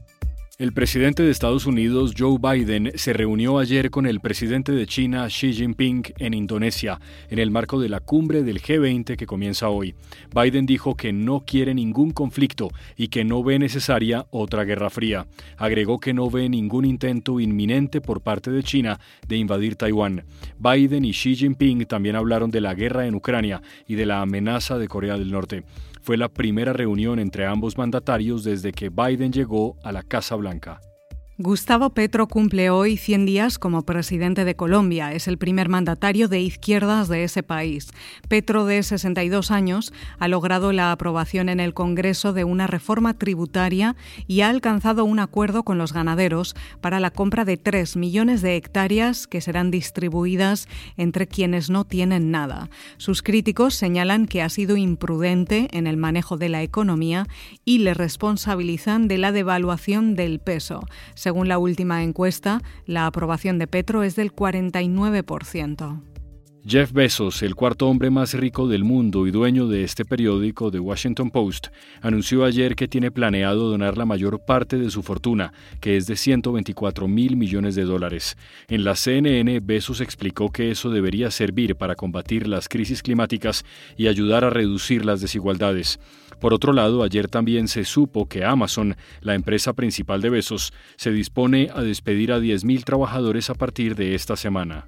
El 0.62 0.74
presidente 0.74 1.24
de 1.24 1.32
Estados 1.32 1.66
Unidos, 1.66 2.14
Joe 2.16 2.38
Biden, 2.40 2.92
se 2.94 3.14
reunió 3.14 3.58
ayer 3.58 3.90
con 3.90 4.06
el 4.06 4.20
presidente 4.20 4.72
de 4.72 4.86
China, 4.86 5.26
Xi 5.26 5.54
Jinping, 5.54 6.04
en 6.20 6.36
Indonesia, 6.36 7.00
en 7.32 7.40
el 7.40 7.50
marco 7.50 7.82
de 7.82 7.90
la 7.90 8.00
cumbre 8.00 8.44
del 8.44 8.62
G20 8.62 9.16
que 9.16 9.26
comienza 9.26 9.70
hoy. 9.70 9.96
Biden 10.36 10.68
dijo 10.68 10.94
que 10.94 11.14
no 11.14 11.40
quiere 11.48 11.74
ningún 11.74 12.12
conflicto 12.12 12.70
y 12.96 13.08
que 13.08 13.24
no 13.24 13.44
ve 13.44 13.58
necesaria 13.58 14.28
otra 14.30 14.64
guerra 14.64 14.92
fría. 14.92 15.26
Agregó 15.58 16.00
que 16.00 16.14
no 16.14 16.30
ve 16.30 16.48
ningún 16.48 16.86
intento 16.86 17.40
inminente 17.40 18.00
por 18.00 18.22
parte 18.22 18.52
de 18.52 18.62
China 18.62 19.00
de 19.28 19.38
invadir 19.38 19.78
Taiwán. 19.78 20.26
Biden 20.60 21.06
y 21.06 21.14
Xi 21.14 21.38
Jinping 21.38 21.88
también 21.88 22.16
hablaron 22.16 22.52
de 22.52 22.62
la 22.62 22.76
guerra 22.76 23.08
en 23.08 23.16
Ucrania 23.16 23.64
y 23.88 23.96
de 23.96 24.06
la 24.06 24.22
amenaza 24.22 24.78
de 24.78 24.88
Corea 24.88 25.18
del 25.18 25.32
Norte. 25.32 25.64
Fue 26.02 26.18
la 26.18 26.30
primera 26.30 26.74
reunión 26.74 27.20
entre 27.20 27.46
ambos 27.46 27.78
mandatarios 27.78 28.44
desde 28.44 28.72
que 28.72 28.90
Biden 28.90 29.32
llegó 29.32 29.78
a 29.84 29.92
la 29.92 30.02
Casa 30.02 30.36
Blanca. 30.36 30.82
Gustavo 31.42 31.90
Petro 31.90 32.28
cumple 32.28 32.70
hoy 32.70 32.98
100 32.98 33.26
días 33.26 33.58
como 33.58 33.82
presidente 33.82 34.46
de 34.46 34.56
Colombia. 34.56 35.12
Es 35.12 35.28
el 35.28 35.40
primer 35.40 35.70
mandatario 35.70 36.28
de 36.28 36.40
izquierdas 36.40 37.08
de 37.10 37.24
ese 37.24 37.42
país. 37.42 37.90
Petro, 38.28 38.66
de 38.66 38.84
62 38.84 39.50
años, 39.50 39.92
ha 40.20 40.28
logrado 40.28 40.72
la 40.72 40.92
aprobación 40.92 41.50
en 41.50 41.60
el 41.60 41.74
Congreso 41.74 42.32
de 42.32 42.44
una 42.44 42.68
reforma 42.68 43.16
tributaria 43.16 43.96
y 44.28 44.42
ha 44.42 44.50
alcanzado 44.50 45.04
un 45.04 45.18
acuerdo 45.18 45.64
con 45.64 45.80
los 45.80 45.94
ganaderos 45.94 46.56
para 46.80 47.00
la 47.00 47.10
compra 47.10 47.44
de 47.44 47.58
3 47.58 47.96
millones 47.96 48.44
de 48.44 48.56
hectáreas 48.56 49.26
que 49.26 49.42
serán 49.42 49.72
distribuidas 49.72 50.68
entre 50.96 51.26
quienes 51.26 51.72
no 51.72 51.86
tienen 51.86 52.30
nada. 52.30 52.70
Sus 52.98 53.24
críticos 53.24 53.74
señalan 53.74 54.28
que 54.28 54.44
ha 54.44 54.50
sido 54.50 54.78
imprudente 54.78 55.70
en 55.72 55.88
el 55.88 55.98
manejo 55.98 56.38
de 56.38 56.50
la 56.50 56.62
economía 56.62 57.26
y 57.66 57.80
le 57.80 57.96
responsabilizan 57.96 59.08
de 59.08 59.18
la 59.18 59.32
devaluación 59.32 60.14
del 60.16 60.40
peso. 60.40 60.86
Según 61.32 61.48
la 61.48 61.60
última 61.60 62.04
encuesta, 62.04 62.62
la 62.86 63.06
aprobación 63.06 63.58
de 63.58 63.66
Petro 63.66 64.04
es 64.04 64.18
del 64.18 64.34
49%. 64.34 66.02
Jeff 66.68 66.92
Bezos, 66.92 67.42
el 67.42 67.56
cuarto 67.56 67.88
hombre 67.88 68.10
más 68.10 68.34
rico 68.34 68.68
del 68.68 68.84
mundo 68.84 69.26
y 69.26 69.32
dueño 69.32 69.68
de 69.68 69.86
este 69.86 70.04
periódico, 70.04 70.70
The 70.70 70.80
Washington 70.80 71.32
Post, 71.32 71.68
anunció 72.02 72.44
ayer 72.44 72.76
que 72.76 72.90
tiene 72.90 73.12
planeado 73.12 73.70
donar 73.70 73.98
la 73.98 74.06
mayor 74.06 74.44
parte 74.44 74.78
de 74.78 74.90
su 74.90 75.04
fortuna, 75.04 75.54
que 75.80 75.96
es 75.96 76.06
de 76.06 76.18
124 76.18 77.08
mil 77.08 77.38
millones 77.38 77.76
de 77.76 77.86
dólares. 77.86 78.36
En 78.68 78.84
la 78.84 78.98
CNN, 78.98 79.62
Bezos 79.62 80.02
explicó 80.02 80.52
que 80.52 80.70
eso 80.70 80.90
debería 80.90 81.32
servir 81.32 81.78
para 81.78 81.96
combatir 81.96 82.46
las 82.46 82.68
crisis 82.68 83.02
climáticas 83.02 83.64
y 83.96 84.08
ayudar 84.08 84.44
a 84.44 84.50
reducir 84.50 85.06
las 85.06 85.22
desigualdades. 85.22 85.98
Por 86.42 86.56
otro 86.56 86.74
lado, 86.74 87.04
ayer 87.04 87.28
también 87.28 87.68
se 87.68 87.86
supo 87.86 88.28
que 88.28 88.44
Amazon, 88.44 88.98
la 89.22 89.36
empresa 89.36 89.74
principal 89.74 90.22
de 90.22 90.32
Besos, 90.32 90.74
se 90.98 91.12
dispone 91.12 91.70
a 91.74 91.82
despedir 91.82 92.34
a 92.34 92.40
10.000 92.40 92.84
trabajadores 92.84 93.52
a 93.52 93.54
partir 93.54 93.96
de 93.96 94.16
esta 94.16 94.36
semana. 94.36 94.88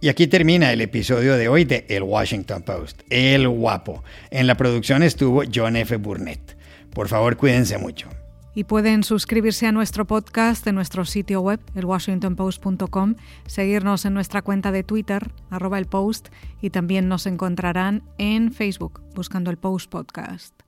Y 0.00 0.08
aquí 0.08 0.28
termina 0.28 0.72
el 0.72 0.80
episodio 0.80 1.36
de 1.36 1.48
hoy 1.48 1.64
de 1.64 1.84
El 1.90 2.04
Washington 2.04 2.62
Post, 2.62 3.02
El 3.10 3.46
Guapo. 3.48 4.02
En 4.30 4.46
la 4.46 4.56
producción 4.56 5.02
estuvo 5.02 5.42
John 5.54 5.76
F. 5.76 5.94
Burnett. 5.98 6.56
Por 6.94 7.08
favor, 7.08 7.36
cuídense 7.36 7.76
mucho. 7.76 8.08
Y 8.54 8.64
pueden 8.64 9.04
suscribirse 9.04 9.66
a 9.66 9.72
nuestro 9.72 10.06
podcast 10.06 10.66
en 10.66 10.74
nuestro 10.74 11.04
sitio 11.04 11.42
web, 11.42 11.60
elwashingtonpost.com, 11.74 13.16
seguirnos 13.46 14.06
en 14.06 14.14
nuestra 14.14 14.40
cuenta 14.40 14.72
de 14.72 14.84
Twitter, 14.84 15.32
arroba 15.50 15.78
el 15.78 15.84
post, 15.84 16.28
y 16.62 16.70
también 16.70 17.08
nos 17.08 17.26
encontrarán 17.26 18.04
en 18.16 18.52
Facebook 18.52 19.02
buscando 19.14 19.50
el 19.50 19.58
Post 19.58 19.90
Podcast. 19.90 20.67